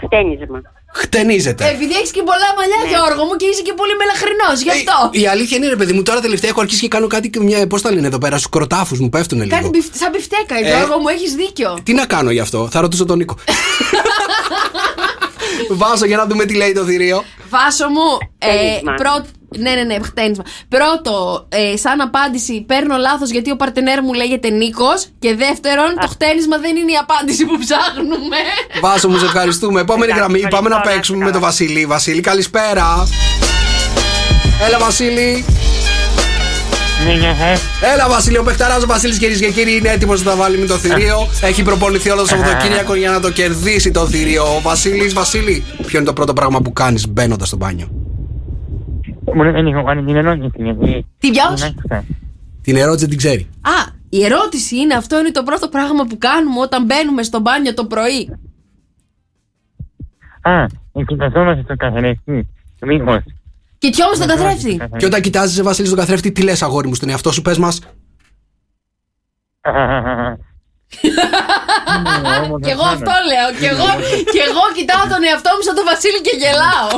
[0.05, 0.61] χτένισμα.
[0.95, 1.69] Χτενίζεται.
[1.69, 5.11] Επειδή έχεις και πολλά μαλλιά, Γιώργο μου, και είσαι και πολύ μελαχρινός, γι' αυτό.
[5.13, 7.31] Ε, Η αλήθεια είναι, ρε παιδί μου, τώρα τελευταία έχω αρχίσει και κάνω κάτι.
[7.69, 9.57] Πώς τα λένε εδώ πέρα, στους κροτάφους μου πέφτουν λίγο.
[9.57, 11.79] Κάτι μπιφ- σαν μπιφτέκα, Ε, Γιώργο μου, έχεις δίκιο.
[11.83, 13.35] Τι να κάνω γι' αυτό, θα ρωτήσω τον Νίκο.
[15.69, 17.25] Βάσο για να δούμε τι λέει το θηρίο.
[17.51, 18.95] Βάσο μου, ε, Χτένισμα.
[18.95, 19.25] πρώτο.
[19.59, 20.45] Ναι, ναι, ναι, χτένισμα.
[20.69, 25.07] Πρώτο, ε, σαν απάντηση, παίρνω λάθος γιατί ο παρτενέρ μου λέγεται Νίκος.
[25.19, 28.37] Και δεύτερον, το χτένισμα δεν είναι η απάντηση που ψάχνουμε.
[28.81, 29.81] Βάσο μου, σε ευχαριστούμε.
[29.81, 31.87] Επόμενη Εντάξει, γραμμή, πάμε να ευχαριστώ, παίξουμε να με είστε τον Βασίλη.
[31.87, 33.09] Βασίλη, καλησπέρα.
[34.67, 35.45] Έλα, Βασίλη.
[37.95, 40.67] Έλα, Βασίλη, ο παιχταρά ο Βασίλης, κυρίες και κύριοι, είναι έτοιμος να τα βάλει με
[40.67, 41.17] το θηρίο.
[41.43, 44.43] Έχει προπονηθεί όλο το Σαββατοκύριακο για να το κερδίσει το θηρίο.
[44.57, 47.89] Ο Βασίλης, Βασίλη, ποιο είναι το πρώτο πράγμα που κάνεις μπαίνοντας στο μπάνιο;
[49.35, 51.07] Μου δεν έχω κάνει την ερώτηση γιατί.
[51.19, 52.05] Τι ποιο; δεν άκουσα.
[52.63, 53.49] Την ερώτηση δεν την ξέρει.
[53.61, 57.75] Α, η ερώτηση είναι αυτό είναι το πρώτο πράγμα που κάνουμε όταν μπαίνουμε στο μπάνιο
[57.75, 58.31] το πρωί.
[60.43, 62.49] Α, εγκοιταζόμαστε στο καθρέφτη.
[62.87, 63.23] Μήπως.
[63.81, 67.33] Κοιτιόμαστε τον καθρέφτη; Και όταν κοιτάζεις, Βασίλη, στον καθρέφτη, τι λες, αγόρι μου, στον εαυτό
[67.33, 67.79] σου, πες μας.
[72.65, 73.49] Κι εγώ αυτό λέω.
[73.61, 73.89] Κι εγώ,
[74.33, 76.91] κι εγώ κοιτάω τον εαυτό μου σαν τον Βασίλη και γελάω.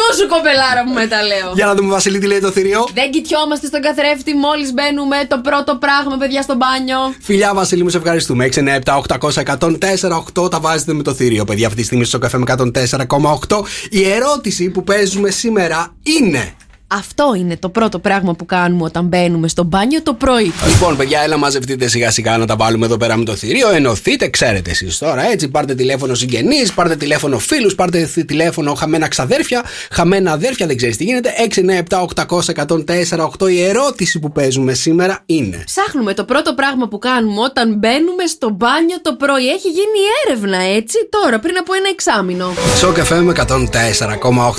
[0.00, 1.52] Αυτό σου κοπελάρα μου μετά λέω.
[1.54, 2.88] Για να δούμε, Βασίλη, τι λέει το θηρίο.
[2.94, 6.98] Δεν κοιτιόμαστε στον καθρέφτη μόλις μπαίνουμε το πρώτο πράγμα, παιδιά, στο μπάνιο.
[7.20, 8.44] Φιλιά, Βασίλη, μου σε ευχαριστούμε.
[8.44, 11.66] 6, 9, 7, 800, 104, 8 τα βάζετε με το θηρίο, παιδιά.
[11.66, 13.64] Αυτή τη στιγμή στο καφέ με 104,8.
[13.90, 16.54] Η ερώτηση που παίζουμε σήμερα είναι.
[16.90, 20.52] Αυτό είναι το πρώτο πράγμα που κάνουμε όταν μπαίνουμε στο μπάνιο το πρωί.
[20.72, 23.70] Λοιπόν, παιδιά, έλα μαζευτείτε σιγά σιγά να τα βάλουμε εδώ πέρα με το θηρίο.
[23.70, 25.48] Ενωθείτε, ξέρετε εσείς τώρα έτσι.
[25.48, 30.96] Πάρτε τηλέφωνο συγγενείς, πάρτε τηλέφωνο φίλους, πάρτε θ- τηλέφωνο χαμένα ξαδέρφια, χαμένα αδέρφια, δεν ξέρεις
[30.96, 31.30] τι γίνεται.
[31.36, 33.48] 6, 9, 7, 800, 104, 8.
[33.50, 35.62] Η ερώτηση που παίζουμε σήμερα είναι.
[35.64, 39.48] Ψάχνουμε το πρώτο πράγμα που κάνουμε όταν μπαίνουμε στο μπάνιο το πρωί.
[39.48, 42.52] Έχει γίνει έρευνα, έτσι, τώρα, πριν από ένα εξάμεινο.
[42.78, 43.32] Σοκ FM με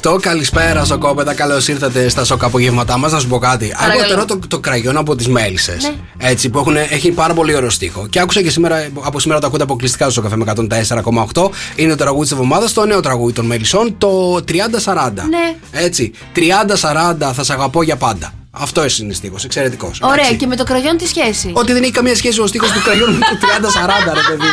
[0.04, 0.20] 104,8.
[0.22, 1.34] Καλησπέρα, Σοκόπεδα.
[1.34, 3.12] Καλώς ήρθατε στα σοκ απογεύματά μας.
[3.12, 3.68] Να σου πω κάτι.
[3.68, 4.00] Παρακαλώ.
[4.00, 5.84] Άκουγα τώρα το, το κραγιόν από τις μέλισσες.
[5.84, 5.94] Ναι.
[6.18, 8.08] Έτσι, που έχουν, έχει πάρα πολύ ωραίο στίχο.
[8.08, 11.50] Και άκουσα και σήμερα, από σήμερα το ακούτε αποκλειστικά στο καφέ με 104,8.
[11.76, 15.12] Είναι το τραγούδι της εβδομάδας, το νέο τραγούδι των μελισσών, το 30-40.
[15.30, 15.56] Ναι.
[15.72, 16.12] Έτσι.
[16.36, 18.39] 30-40 θα σε αγαπώ για πάντα.
[18.60, 20.00] Αυτό είναι στίχος, εξαιρετικός.
[20.04, 22.82] Ωραία, και με το κραγιόν τι σχέση; Ότι δεν έχει καμία σχέση ο στίχος του
[22.84, 24.50] κραγιόν με το 30-40, ρε παιδί.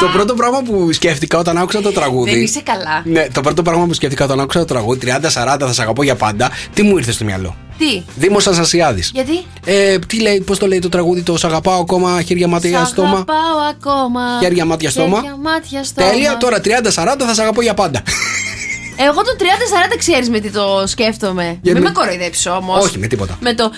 [0.00, 2.30] το πρώτο πράγμα που σκέφτηκα όταν άκουσα το τραγούδι.
[2.30, 3.02] Δεν είσαι καλά.
[3.04, 6.14] Ναι, το πρώτο πράγμα που σκέφτηκα όταν άκουσα το τραγούδι 30-40 θα σε αγαπώ για
[6.14, 9.10] πάντα, τι μου ήρθε στο μυαλό; Τι, Δήμος Αναστασιάδης.
[9.14, 12.84] γιατί; Ε, τι λέει, πώς το λέει το τραγούδι, το Σ' αγαπάω ακόμα, χέρια μάτια
[12.84, 13.08] Σ' στόμα.
[13.08, 14.20] αγαπάω ακόμα.
[14.40, 15.16] Χέρια, μάτια, στόμα.
[15.16, 16.10] Χέρια, μάτια, στόμα.
[16.10, 18.02] Τέλεια, τώρα 30-40 θα σε αγαπώ για πάντα.
[18.96, 19.44] Εγώ το 30-40
[19.98, 21.58] ξέρεις με τι το σκέφτομαι.
[21.62, 22.84] Για Μην με- με κοροϊδέψεις όμως.
[22.84, 23.38] Όχι, με τίποτα.
[23.40, 23.70] Με το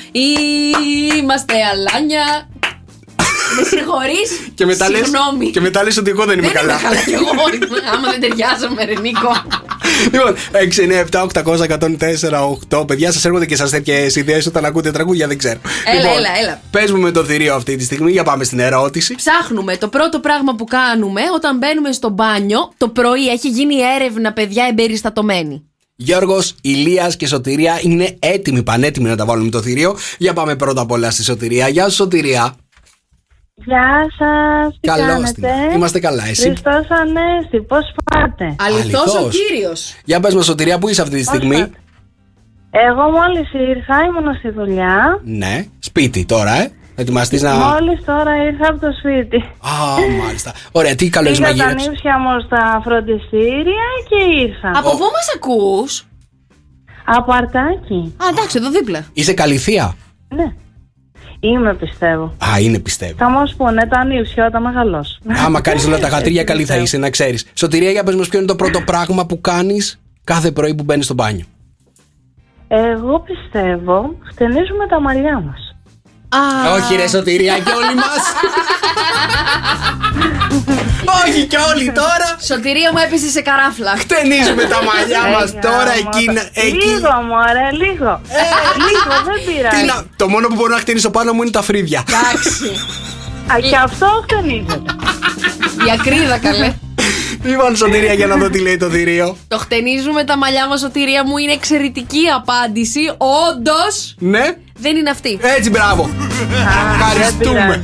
[1.18, 2.48] Είμαστε αλάνια.
[3.56, 5.50] Με συγχωρείς; Και μετά, λες, Συγγνώμη.
[5.50, 6.72] και μετά λες ότι εγώ δεν είμαι Δεν καλά.
[6.72, 7.30] είμαι καλά κι εγώ.
[7.94, 9.32] Άμα δεν ταιριάζομαι, ρε Νίκο.
[10.12, 12.40] λοιπόν, 6, 9, 7, 800, 104,
[12.70, 12.86] 8.
[12.86, 15.60] Παιδιά, σας έρχονται και σας τέτοιε ιδέες όταν ακούτε τραγούδια, δεν ξέρω.
[15.86, 16.60] Έλα, λοιπόν, έλα, έλα.
[16.70, 19.14] Πες μου με το θηρίο αυτή τη στιγμή, για πάμε στην ερώτηση.
[19.14, 23.28] Ψάχνουμε το πρώτο πράγμα που κάνουμε όταν μπαίνουμε στο μπάνιο το πρωί.
[23.28, 25.62] Έχει γίνει έρευνα, παιδιά, εμπεριστατωμένη.
[25.98, 29.96] Γιώργος, Ηλίας και Σωτηρία είναι έτοιμοι, πανέτοιμοι να τα βάλουμε το θηρίο.
[30.18, 31.68] Για πάμε πρώτα απ' όλα στη Σωτηρία.
[31.68, 32.54] Γεια σου, Σωτηρία.
[33.64, 35.76] Γεια σας, τι Καλώς κάνετε; την.
[35.76, 39.36] Είμαστε καλά, εσύ; Χριστός Ανέστη, πώς πάτε; Αληθώς ο Αληθώς.
[39.36, 39.94] κύριος.
[40.04, 41.56] Για πες μας, Σωτηρία, πού είσαι αυτή τη στιγμή;
[42.70, 45.20] Εγώ μόλις ήρθα, ήμουν στη δουλειά.
[45.24, 46.70] Ναι, σπίτι τώρα, ε.
[46.98, 47.54] Ετοιμαστείς να.
[47.54, 49.36] Μόλις τώρα ήρθα από το σπίτι.
[49.36, 50.52] Α, μάλιστα.
[50.72, 51.88] Ωραία, τι καλό έχει Πήγα τα μαγειρέψει.
[51.88, 54.78] νύψια μου στα φροντιστήρια και ήρθα.
[54.78, 56.06] Από πού μας ακούς;
[57.04, 58.14] Από αρτάκι.
[58.16, 59.06] Α, εντάξει, εδώ δίπλα.
[59.12, 59.94] Είσαι καλυθία;
[60.28, 60.54] Ναι.
[61.52, 62.24] Είμαι πιστεύω.
[62.24, 63.14] Α, είναι πιστεύω.
[63.18, 65.18] Θα μου πούνε τα νύψια όταν μεγαλώσω.
[65.46, 67.46] Άμα κάνεις όλα τα γατρία, καλή θα είσαι, να ξέρεις.
[67.54, 71.04] Σωτηρία, για πες μας, ποιο είναι το πρώτο πράγμα που κάνεις κάθε πρωί που μπαίνεις
[71.04, 71.44] στο μπάνιο;
[72.68, 75.76] Εγώ πιστεύω χτενίζουμε τα μαλλιά μας.
[76.76, 78.22] Όχι ρε Σωτηρία και όλοι μας
[81.24, 83.92] Όχι και όλοι τώρα Σωτηρία μου έπεσε σε καράφλα.
[83.96, 86.02] Χτενίζουμε τα μαλλιά μας Έλα, τώρα μωρέ.
[86.18, 86.86] εκείνα εκεί.
[86.86, 88.10] Λίγο μωρέ, λίγο.
[88.88, 89.84] λίγο, δεν Τι πειράζει.
[89.84, 92.64] να- Το μόνο που μπορώ να χτενίσω πάνω μου είναι τα φρύδια Εντάξει.
[93.52, 94.90] Α, και αυτό χτενίζεται.
[95.86, 96.74] Η ακρίδα καλέ.
[97.44, 101.24] Λοιπόν Σωτηρία για να δω τι λέει το θηρίο Το χτενίζουμε τα μαλλιά μας, Σωτηρία
[101.26, 103.00] μου, είναι εξαιρετική απάντηση.
[103.16, 105.38] Όντως Ναι δεν είναι αυτή.
[105.58, 106.10] Έτσι μπράβο
[106.94, 107.82] Ευχαριστούμε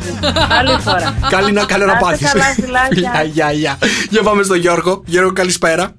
[0.59, 1.15] Άλλη φορά.
[1.31, 3.01] Καλή να καλό να Να είστε πάθεις καλά, φιλάκια.
[3.01, 3.79] Γεια, γεια, γεια.
[4.11, 5.93] Για πάμε στον Γιώργο Γιώργο καλησπέρα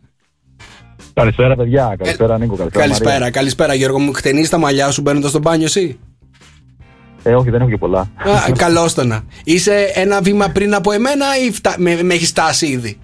[1.13, 1.95] Καλησπέρα, παιδιά.
[1.97, 2.55] Καλησπέρα, Νίκο.
[2.55, 2.83] Καλησπέρα.
[2.85, 3.29] Καλησπέρα, Μαρία.
[3.29, 4.13] καλησπέρα Γιώργο μου.
[4.13, 5.99] Χτενίζει τα μαλλιά σου μπαίνοντας στο μπάνιο, εσύ;
[7.23, 8.09] Ε, όχι, δεν έχω και πολλά.
[8.57, 9.23] Καλώ το να.
[9.43, 11.75] Είσαι ένα βήμα πριν από εμένα ή φτα...
[11.77, 12.97] με, με έχεις φτάσει ήδη;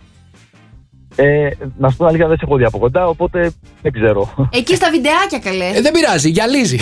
[1.16, 4.48] Ε, να σου πω την αλήθεια, δεν σε έχω δει από κοντά, οπότε δεν ξέρω.
[4.52, 5.78] Εκεί στα βιντεάκια καλές.
[5.78, 6.78] Ε, δεν πειράζει, γυαλίζει.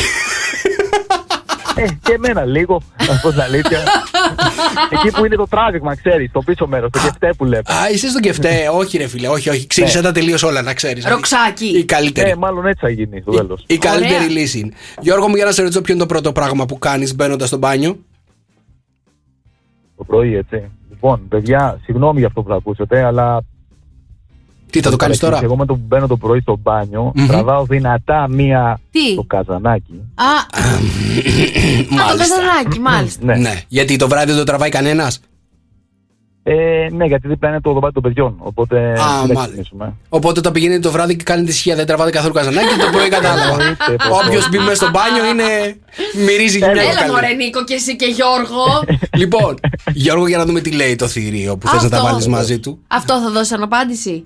[1.78, 3.80] Ε, και εμένα λίγο, να σου πω την αλήθεια.
[4.94, 7.58] Εκεί που είναι το τράβηγμα, ξέρεις, το πίσω μέρος, το κεφτέ που λέμε.
[7.66, 8.70] Α, είσαι στον κεφτέ.
[8.74, 9.68] όχι, ρε φίλε, όχι, όχι.
[9.68, 10.04] Ξύρισε Ναι.
[10.04, 11.06] τα τελείω όλα, να ξέρεις.
[11.08, 11.66] Ροξάκι.
[11.66, 12.30] Η καλύτερη.
[12.30, 13.64] Ε, μάλλον έτσι θα γίνει στο τέλος.
[13.68, 14.28] Η καλύτερη Ωραία.
[14.30, 14.72] λύση είναι.
[15.02, 17.58] Γιώργο μου, για να σε ρωτήσω ποιο είναι το πρώτο πράγμα που κάνεις μπαίνοντας στο
[17.58, 17.98] μπάνιο;
[19.98, 20.64] Το πρωί, έτσι.
[20.90, 23.42] Λοιπόν, παιδιά, συγγνώμη για αυτό που θα ακούσετε, αλλά.
[24.70, 27.28] Τι θα το κάνεις τώρα; Εγώ με το που μπαίνω το πρωί στο μπάνιο, Μμμ.
[27.28, 28.80] τραβάω δυνατά μία.
[28.92, 30.02] Τι; Το καζανάκι.
[30.16, 30.78] Α, α,
[32.12, 33.26] το καζανάκι, μάλιστα.
[33.26, 33.36] Ναι.
[33.36, 35.20] Ναι, γιατί το βράδυ δεν το τραβάει κανένας;
[36.44, 38.36] Ε, ναι, γιατί δίπλα είναι το δωμάτιο των παιδιών.
[38.38, 38.78] Οπότε.
[38.78, 39.42] Α, δεν θα μάλιστα.
[39.44, 39.94] ξεκινήσουμε.
[40.10, 43.08] Οπότε το πηγαίνετε το βράδυ και κάνετε ισχύα, δεν τραβάτε καθόλου καζανάκι και το πρωί
[43.10, 43.52] κατάλαβα.
[43.52, 44.50] Εννοείται, πως Όποιος όχι.
[44.50, 45.78] μπει μέσα στο μπάνιο είναι.
[46.26, 46.82] μυρίζει γυναίκα.
[46.82, 47.12] Έλα καλή.
[47.12, 48.64] μωρέ Νίκο και εσύ και Γιώργο.
[49.22, 49.60] Λοιπόν,
[49.94, 51.98] Γιώργο, για να δούμε τι λέει το θηρίο που θες να Αυτό.
[51.98, 52.80] τα βάλεις μαζί του.
[52.88, 54.26] Αυτό θα δώσει αναπάντηση.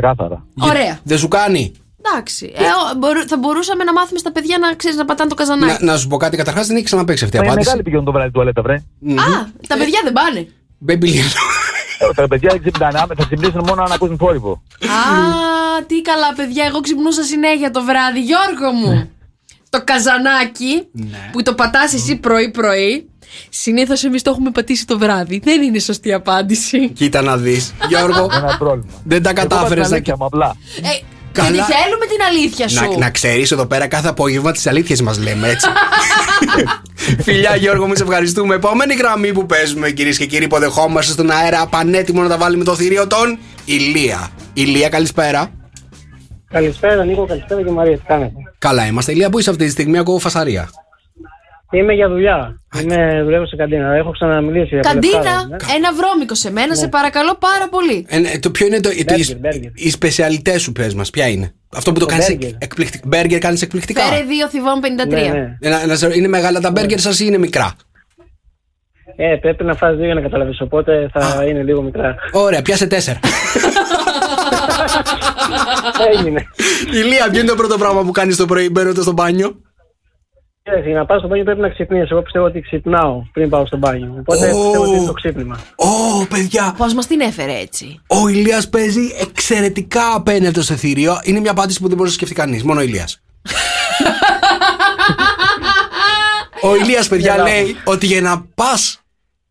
[0.00, 0.46] Ξεκάθαρα.
[0.60, 0.98] Ωραία.
[1.02, 1.72] Δεν σου κάνει.
[2.02, 2.52] Εντάξει.
[2.56, 5.44] Ε, ο- μπορού- θα μπορούσαμε να μάθουμε στα παιδιά να ξέρεις να πατάνε το Να,
[5.44, 5.84] καζανάκι.
[5.84, 7.66] να σου πω κάτι, καταρχάς δεν έχει ξαναπέξει αυτή η Μα οι απάντηση.
[7.68, 8.74] μεγάλοι πηγαίνουν το βράδυ τουαλέτα, βρε.
[8.74, 9.24] Α,
[9.68, 10.48] τα παιδιά δεν πάνε.
[10.88, 11.30] Baby Lino.
[11.98, 14.62] Ε, Τα παιδιά δεν ξυπνάνε, άμα- θα ξυπνήσουν μόνο αν ακούσουν θόρυβο.
[14.82, 18.20] Α, τι καλά παιδιά, εγώ ξυπνούσα συνέχεια το βράδυ.
[18.20, 18.92] Γιώργο μου,
[19.70, 20.86] το καζανάκι
[21.32, 23.08] που το πατάς εσύ πρωί-πρωί,
[23.48, 25.40] συνήθως εμείς το έχουμε πατήσει το βράδυ.
[25.44, 26.88] Δεν είναι σωστή απάντηση.
[26.90, 27.74] Κοίτα να δεις.
[27.88, 28.92] Γιώργο, Ένα πρόβλημα.
[29.04, 29.94] δεν τα Εγώ πάω κατάφερες στην να.
[29.96, 30.56] αλήθεια μου, απλά.
[30.82, 30.88] Ε,
[31.32, 31.50] Καλά.
[31.50, 32.90] γιατί θέλουμε την αλήθεια σου.
[32.90, 35.68] Να, να ξέρεις εδώ πέρα κάθε απόγευμα τις αλήθειες μας λέμε έτσι.
[37.24, 38.54] Φιλιά Γιώργο, μου σε ευχαριστούμε.
[38.54, 42.74] Επόμενη γραμμή που παίζουμε κυρίες και κύριοι, υποδεχόμαστε στον αέρα πανέτοιμο να τα βάλουμε το
[42.74, 44.28] θηρίο των Ηλία.
[44.52, 45.50] Ηλία, καλησπέρα.
[46.50, 49.12] Καλησπέρα Νίκο, καλησπέρα και Μαρία, τι κάνετε; Καλά είμαστε.
[49.12, 50.68] Ηλία, πού είσαι αυτή τη στιγμή, ακούω φασαρία.
[51.70, 52.60] Είμαι για δουλειά.
[52.82, 53.94] Είμαι δουλεύω σε καντίνα.
[53.94, 55.56] Έχω ξαναμιλήσει για Καντίνα, λεφτά, ναι.
[55.76, 58.06] ένα βρώμικο σε μένα, σε παρακαλώ πάρα πολύ.
[58.08, 58.88] Ε, ναι, το ποιο είναι το.
[58.88, 59.70] το- Μπέργκερ, οι- μπέργκερ.
[59.74, 62.50] οι σπεσιαλιτές σου, πες μας, ποια είναι; Αυτό που το, Το κάνεις μπέργκερ.
[62.58, 63.04] εκπληκτικά.
[63.06, 65.08] Μπέργκερ κάνεις εκπληκτικά; Φέρε δύο θυβών 53.
[65.08, 65.56] Ναι, ναι.
[65.60, 67.74] Ε, να- να σε- είναι μεγάλα τα μπέργκερ σας ή είναι μικρά;
[69.16, 72.14] Ε, πρέπει να φας δύο για να καταλαβείς, οπότε θα είναι λίγο μικρά.
[72.32, 73.18] Ωραία, πιάσε τέσσερα.
[76.12, 76.46] Έγινε.
[76.92, 79.60] Ηλία, ποιο είναι το πρώτο πράγμα που κάνεις το πρωί μπαίνοντας στο μπάνιο;
[80.62, 82.08] Κοίταξε, για να πάω στο μπάνιο πρέπει να ξυπνήσει.
[82.10, 84.14] Εγώ πιστεύω ότι ξυπνάω πριν πάω στο μπάνιο.
[84.18, 84.60] Οπότε Ω.
[84.62, 85.58] πιστεύω ότι είναι το ξύπνημα.
[85.76, 88.00] Ω, παιδιά, Πώ μα την έφερε έτσι.
[88.06, 91.20] ο Ηλίας παίζει εξαιρετικά απέναντι στο θηρίο.
[91.22, 92.62] Είναι μια απάντηση που δεν μπορείς να σκεφτεί κανείς.
[92.62, 93.20] Μόνο ο Ηλίας.
[96.62, 99.00] ο Ηλίας, παιδιά, λέει ότι για να πας,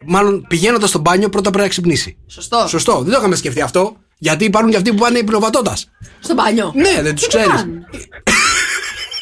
[0.06, 2.18] μάλλον πηγαίνοντας στο μπάνιο, πρώτα πρέπει να ξυπνήσει.
[2.28, 2.66] Σωστό.
[2.68, 3.96] Σωστό, δεν το είχαμε σκεφτεί αυτό.
[4.18, 5.78] Γιατί υπάρχουν και αυτοί που πάνε υπνοβατώντα.
[6.20, 6.72] Στο μπάνιο.
[6.76, 7.66] Ναι, δεν τους ξέρεις.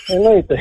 [0.08, 0.56] Εννοείται.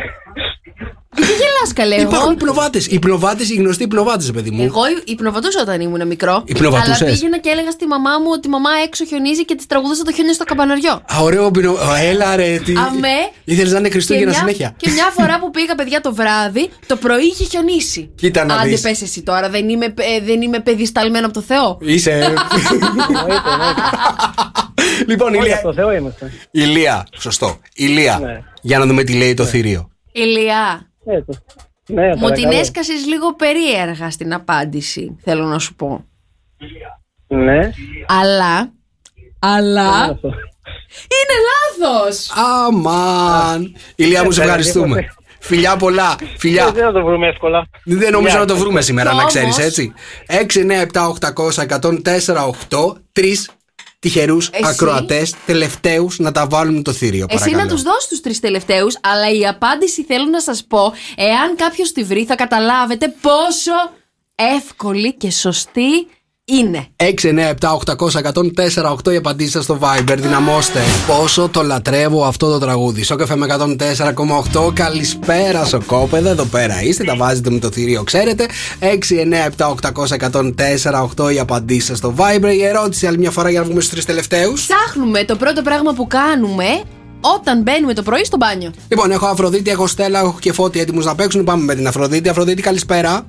[1.15, 2.79] Τι γελάς καλέ, εγώ; Υπάρχουν υπνοβάτε.
[2.79, 4.63] Οι υπνοβάτε, οι γνωστοί υπνοβάτε, παιδί μου.
[4.63, 6.43] Εγώ υπνοβατούσα όταν ήμουν μικρό.
[6.47, 9.67] Υπνοβατούσες; Αλλά πήγαινα και έλεγα στη μαμά μου ότι η μαμά έξω χιονίζει και τη
[9.67, 10.93] τραγουδούσα το χιόνι στο καμπαναριό.
[10.93, 11.73] Α, ωραίο πινο...
[11.73, 12.73] Α, Έλα ρε, τι.
[12.77, 13.09] Αμέ.
[13.45, 14.75] Ήθελες να είναι Χριστούγεννα μια, συνέχεια.
[14.77, 18.11] και μια φορά που πήγα, παιδιά, το βράδυ, το πρωί είχε χιονίσει.
[18.15, 18.81] Κοίτα να Άντε, δεις.
[18.81, 21.79] πες εσύ τώρα, δεν είμαι, ε, δεν είμαι παιδί σταλμένο από το Θεό.
[21.81, 22.11] Είσαι.
[22.13, 23.81] Εννοείται, εννοείται.
[25.07, 25.57] λοιπόν, Όλοι Ηλία.
[25.57, 26.33] από το Θεό είμαστε.
[26.51, 27.59] Ηλία, σωστό.
[27.75, 28.21] Ηλία.
[28.63, 28.69] Ναι.
[28.71, 29.89] Για να δούμε τι λέει το θηρίο.
[30.13, 31.39] Ηλιά, Έτσι.
[31.87, 32.59] Ναι, μου την παρακαλώ.
[32.59, 36.05] έσκασες λίγο περίεργα στην απάντηση, θέλω να σου πω.
[37.27, 37.71] Ναι.
[38.07, 38.73] Αλλά.
[39.39, 39.89] Αλλά.
[39.91, 40.29] Αυτό.
[41.09, 41.37] Είναι
[41.89, 42.31] λάθος!
[42.35, 43.75] Αμάν.
[43.97, 44.97] Ηλία μου, σε Ε, ευχαριστούμε.
[45.01, 45.15] τίποτε.
[45.41, 46.17] Φιλιά πολλά.
[46.39, 46.71] Φιλιά.
[46.73, 47.67] Δεν θα το βρούμε εύκολα.
[47.85, 49.93] Δεν νομίζω να το βρούμε σήμερα, να Όμως- ξέρεις έτσι.
[50.27, 52.97] 6, 9, 7, 800, 104, 8.
[53.13, 53.51] Τρεις
[54.03, 57.27] τυχερούς Εσύ; ακροατές, τελευταίους να τα βάλουν το θηρίο.
[57.29, 57.63] Εσύ παρακαλώ.
[57.63, 61.93] να τους δώσεις τους τρεις τελευταίους, αλλά η απάντηση θέλω να σας πω, εάν κάποιος
[61.93, 63.73] τη βρει, θα καταλάβετε πόσο
[64.35, 66.07] εύκολη και σωστή
[66.45, 66.87] είναι.
[69.07, 70.17] 697-800-1048 οι απαντήσεις σας στο Viber.
[70.19, 70.81] Δυναμώστε.
[71.07, 73.03] Πόσο το λατρεύω αυτό το τραγούδι.
[73.03, 74.73] Σοκ με 104,8.
[74.75, 76.31] Καλησπέρα, Σοκόπεδα.
[76.31, 77.05] Εδώ πέρα είστε.
[77.05, 78.47] Τα βάζετε με το θηρίο, ξέρετε.
[81.19, 82.55] 697-800-1048 οι απαντήσεις σας στο Viber.
[82.55, 84.67] Η ερώτηση άλλη μια φορά για να βγούμε στους τρεις τελευταίους.
[84.67, 86.83] Ψάχνουμε το πρώτο πράγμα που κάνουμε
[87.21, 88.73] όταν μπαίνουμε το πρωί στο μπάνιο.
[88.89, 91.45] Λοιπόν, έχω Αφροδίτη, έχω Στέλλα, έχω και Φώτη έτοιμους να παίξουν.
[91.45, 92.29] Πάμε με την Αφροδίτη.
[92.29, 93.27] Αφροδίτη, καλησπέρα.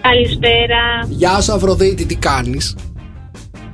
[0.00, 1.06] Καλησπέρα.
[1.08, 2.76] Γεια σου, Αφροδίτη, τι κάνεις;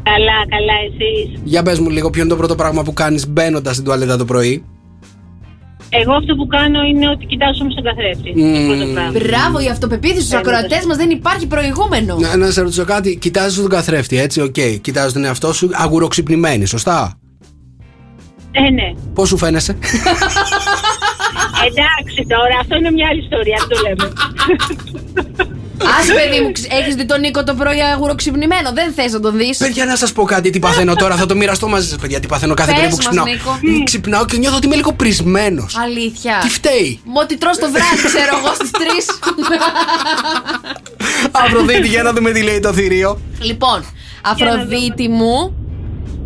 [0.03, 3.73] Καλά, καλά, εσείς; Για πες μου λίγο, ποιο είναι το πρώτο πράγμα που κάνεις μπαίνοντας
[3.73, 4.65] στην τουαλέτα το πρωί;
[5.89, 8.33] Εγώ αυτό που κάνω είναι ότι κοιτάζω όμως τον καθρέφτη.
[8.33, 9.11] Το πρώτο πράγμα.
[9.21, 12.17] Μπράβο, η αυτοπεποίθηση στους ακροατές μας δεν υπάρχει προηγούμενο.
[12.17, 14.55] Να, να σε ρωτήσω κάτι, κοιτάζεις τον καθρέφτη, έτσι, οκ.
[14.57, 14.79] Okay.
[14.81, 17.19] Κοιτάζεις τον εαυτό σου αγουροξυπνημένη, σωστά;
[18.53, 18.93] Ε, ναι.
[19.15, 19.79] Πώς σου φαίνεσαι;
[21.69, 24.13] Εντάξει τώρα, αυτό είναι μια άλλη ιστορία, δεν το λέμε.
[25.99, 28.73] Άσε, παιδί μου, έχεις δει τον Νίκο το πρωί αγουροξυπνημένο.
[28.73, 29.57] Δεν θες να τον δεις.
[29.57, 31.17] Παιδιά, να σας πω κάτι, τι παθαίνω τώρα.
[31.17, 32.21] Θα το μοιραστώ μαζί σας, παιδιά.
[32.21, 33.25] Τι παθαίνω κάθε Πες πρωί που μας, ξυπνάω.
[33.25, 33.85] Νίκο.
[33.85, 35.77] Ξυπνάω και νιώθω ότι είμαι λίγο πρησμένος.
[35.77, 36.39] Αλήθεια.
[36.43, 38.77] Τι φταίει; Μου ότι τρως το βράδυ, ξέρω εγώ στις 3.
[41.45, 43.21] Αφροδίτη, για να δούμε τι λέει το θηρίο.
[43.41, 43.85] Λοιπόν,
[44.23, 45.55] Αφροδίτη μου,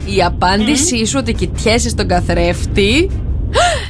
[0.04, 3.10] η απάντησή σου ότι κοιτιέσαι στον καθρέφτη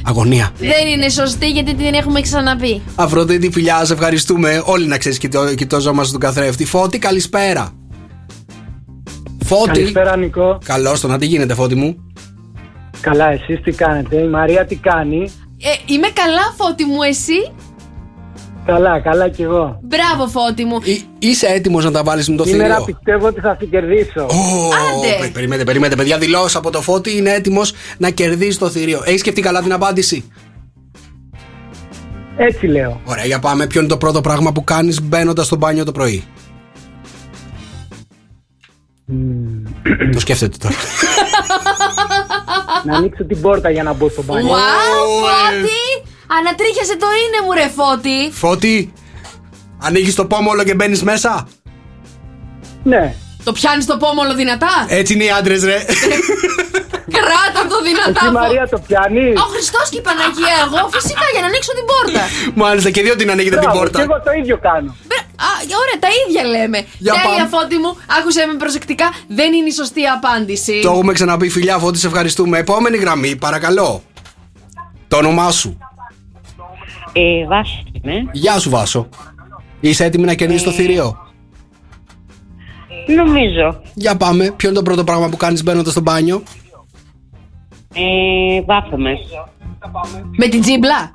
[0.03, 0.51] Αγωνία.
[0.57, 2.81] δεν είναι σωστή γιατί την έχουμε ξαναπεί.
[2.95, 4.61] Αφροδίτη, φιλιά, σε ευχαριστούμε.
[4.65, 5.17] Όλοι να ξέρεις
[5.55, 6.65] κοιτώζομαστε στον καθρέφτη.
[6.65, 7.73] Φώτη, καλησπέρα.
[9.45, 9.71] Φώτη.
[9.71, 10.57] Καλησπέρα, Νικό.
[10.65, 11.95] Καλώς το να τι γίνεται, Φώτη μου;
[13.01, 15.31] Καλά, εσείς τι κάνετε; Η Μαρία τι κάνει;
[15.61, 17.51] Ε, είμαι καλά, Φώτη μου, εσύ;
[18.65, 19.79] Καλά, καλά κι εγώ.
[19.83, 20.79] Μπράβο, Φώτη μου.
[20.83, 24.21] Εί- Είσαι έτοιμος να τα βάλεις με το Σήμερα θηρίο; πιστεύω ότι θα την κερδίσω.
[24.21, 25.17] Ω, Άντε.
[25.19, 26.17] πε- Περιμένετε, περιμένετε, παιδιά.
[26.17, 29.01] Δηλώσει από το φώτι είναι έτοιμος να κερδίσει το θηρίο.
[29.05, 30.23] Έχεις σκεφτεί καλά την απάντηση;
[32.37, 33.01] Έτσι λέω.
[33.05, 33.67] Ωραία, για πάμε.
[33.67, 36.23] Ποιο είναι το πρώτο πράγμα που κάνεις μπαίνοντας στο μπάνιο το πρωί;
[40.13, 40.75] το σκέφτεται τώρα.
[42.83, 44.47] να ανοίξω την πόρτα για να μπω στο μπάνιο.
[44.53, 44.55] Wow,
[45.21, 46.10] Φώτη!
[46.39, 48.19] Ανατρίχιασε το είναι μου, ρε Φώτη.
[48.31, 48.93] Φώτη,
[49.81, 51.47] ανοίγεις το πόμολο και μπαίνεις μέσα;
[52.83, 53.15] Ναι.
[53.43, 55.77] Το πιάνεις το πόμολο δυνατά; Έτσι είναι οι άντρες, ρε.
[57.17, 58.09] Κράτα το δυνατά.
[58.09, 61.71] Εσύ Φω- Μαρία το πιάνεις; Ο Χριστός και η Παναγία, εγώ φυσικά για να ανοίξω
[61.79, 62.21] την πόρτα.
[62.63, 63.97] Μάλιστα, και δύο την ανοίγετε την Μπράβο, πόρτα.
[63.99, 64.95] Και εγώ το ίδιο κάνω.
[65.07, 65.49] Μπρε- Α,
[65.81, 66.79] ωραία, τα ίδια λέμε.
[67.05, 67.49] Για Τέλεια, πάμε.
[67.53, 69.07] Φώτη μου, άκουσε με προσεκτικά.
[69.27, 70.79] Δεν είναι η σωστή απάντηση.
[70.83, 72.57] Το έχουμε ξαναπεί, φιλιά, Φώτη, σε ευχαριστούμε.
[72.57, 73.89] Επόμενη γραμμή, παρακαλώ.
[75.07, 75.77] Το όνομά σου.
[77.13, 78.29] Ε, βάση είμαι.
[78.31, 79.07] Γεια σου, Βάσο.
[79.79, 81.17] Είσαι έτοιμη να κερδίσεις το θηρίο;
[83.15, 83.81] Νομίζω.
[83.93, 84.51] Για πάμε.
[84.55, 86.43] Ποιο είναι το πρώτο πράγμα που κάνεις μπαίνοντας στο μπάνιο;
[87.93, 89.11] Ε, βάφομαι.
[90.37, 91.13] Με την τζίμπλα;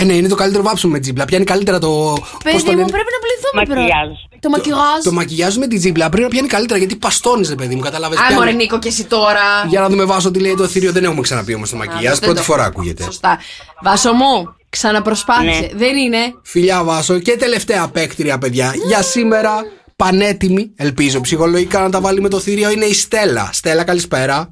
[0.00, 1.24] Ε, ναι, είναι το καλύτερο βάψιμο με τζίμπλα.
[1.24, 1.88] Πιάνει καλύτερα το.
[1.88, 4.08] πώς Παιδί το μου, λένε; πρέπει να πληθούμε Μακιγιάζ.
[4.08, 4.38] πρώτα.
[4.40, 5.02] Το μακιγιάζ.
[5.04, 8.16] Το μακιγιάζ με την τζίμπλα πρέπει να πιάνει καλύτερα γιατί παστώνεις, ρε παιδί μου, κατάλαβε.
[8.16, 9.40] Α, μωρέ Νίκο, και εσύ τώρα.
[9.68, 10.92] Για να δούμε, Βάσο, τι λέει το θηρίο.
[10.92, 12.12] Δεν έχουμε ξαναπεί όμως το μακιγιάζ.
[12.12, 13.02] δεν Πρώτη το- φορά ακούγεται.
[13.02, 13.38] Σωστά.
[13.82, 15.60] Βάσο μου, ξαναπροσπάθησε.
[15.60, 15.68] Ναι.
[15.74, 16.18] Δεν είναι.
[16.42, 17.18] Φιλιά, Βάσο.
[17.18, 18.72] Και τελευταία παίκτρια, παιδιά.
[18.86, 19.52] Για σήμερα,
[19.96, 23.48] πανέτοιμη, ελπίζω ψυχολογικά να τα βάλει με το θηρίο, είναι η Στέλλα.
[23.52, 24.48] Στέλλα, καλησπέρα.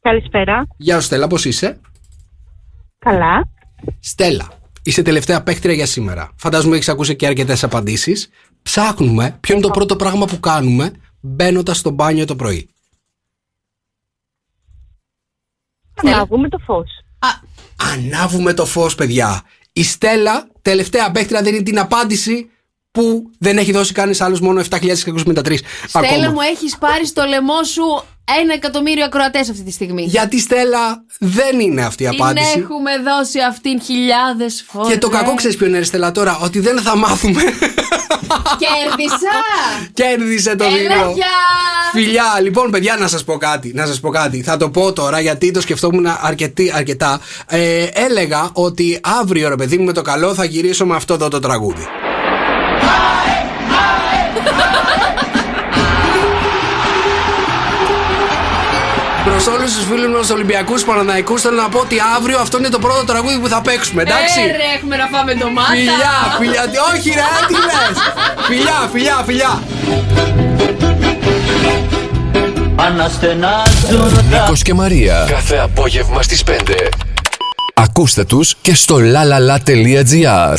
[0.00, 0.66] Καλησπέρα.
[0.76, 1.80] Γεια σου, Στέλλα, πώς είσαι;
[2.98, 3.48] Καλά.
[4.00, 4.48] Στέλλα,
[4.82, 6.32] είσαι τελευταία παίκτρια για σήμερα.
[6.36, 8.28] Φαντάζομαι έχεις ακούσει και αρκετές απαντήσεις.
[8.62, 12.68] Ψάχνουμε ποιο είναι το πρώτο πράγμα που κάνουμε μπαίνοντας στο μπάνιο το πρωί.
[16.02, 16.90] Να βγούμε το φως.
[17.76, 19.42] Ανάβουμε το φως, παιδιά.
[19.72, 22.50] Η Στέλλα, τελευταία παίκτρια, δίνει την απάντηση
[22.90, 26.30] που δεν έχει δώσει κανείς άλλος, μόνο 7.653 Στέλλα ακόμα.
[26.30, 27.82] μου, έχεις πάρει στο λαιμό σου
[28.40, 30.02] ένα εκατομμύριο ακροατές αυτή τη στιγμή.
[30.02, 32.58] Γιατί Στέλλα δεν είναι αυτή η Την απάντηση.
[32.58, 34.92] έχουμε δώσει αυτήν χιλιάδες φορές.
[34.92, 37.42] Και το κακό ξέρεις ποιο είναι, ρε Στέλλα, τώρα, ότι δεν θα μάθουμε.
[38.58, 39.34] Κέρδισα!
[40.00, 41.12] Κέρδισε το Έλα, βίντεο.
[41.14, 41.26] γεια!
[41.92, 43.72] Φιλιά, λοιπόν, παιδιά, να σας πω κάτι.
[43.74, 44.42] Να σας πω κάτι.
[44.42, 47.20] Θα το πω τώρα γιατί το σκεφτόμουν αρκετή, αρκετά.
[47.46, 51.28] Ε, έλεγα ότι αύριο, ρε παιδί μου, με το καλό θα γυρίσω με αυτό εδώ
[51.28, 51.86] το τραγούδι.
[59.30, 62.78] Προς όλους τους φίλους μας Ολυμπιακούς Παναναϊκούς θέλω να πω ότι αύριο αυτό είναι το
[62.78, 64.40] πρώτο τραγούδι που θα παίξουμε, εντάξει.
[64.40, 65.68] Ε, ρε, έχουμε να φάμε ντομάτα.
[65.70, 67.96] Φιλιά, φιλιά, τι- όχι ρε, τι λες
[68.48, 69.62] Φιλιά, φιλιά, φιλιά
[74.30, 75.26] Νίκος και Μαρία.
[75.28, 76.88] Κάθε απόγευμα στις 5.
[77.74, 80.56] Ακούστε τους και στο lalala.gr.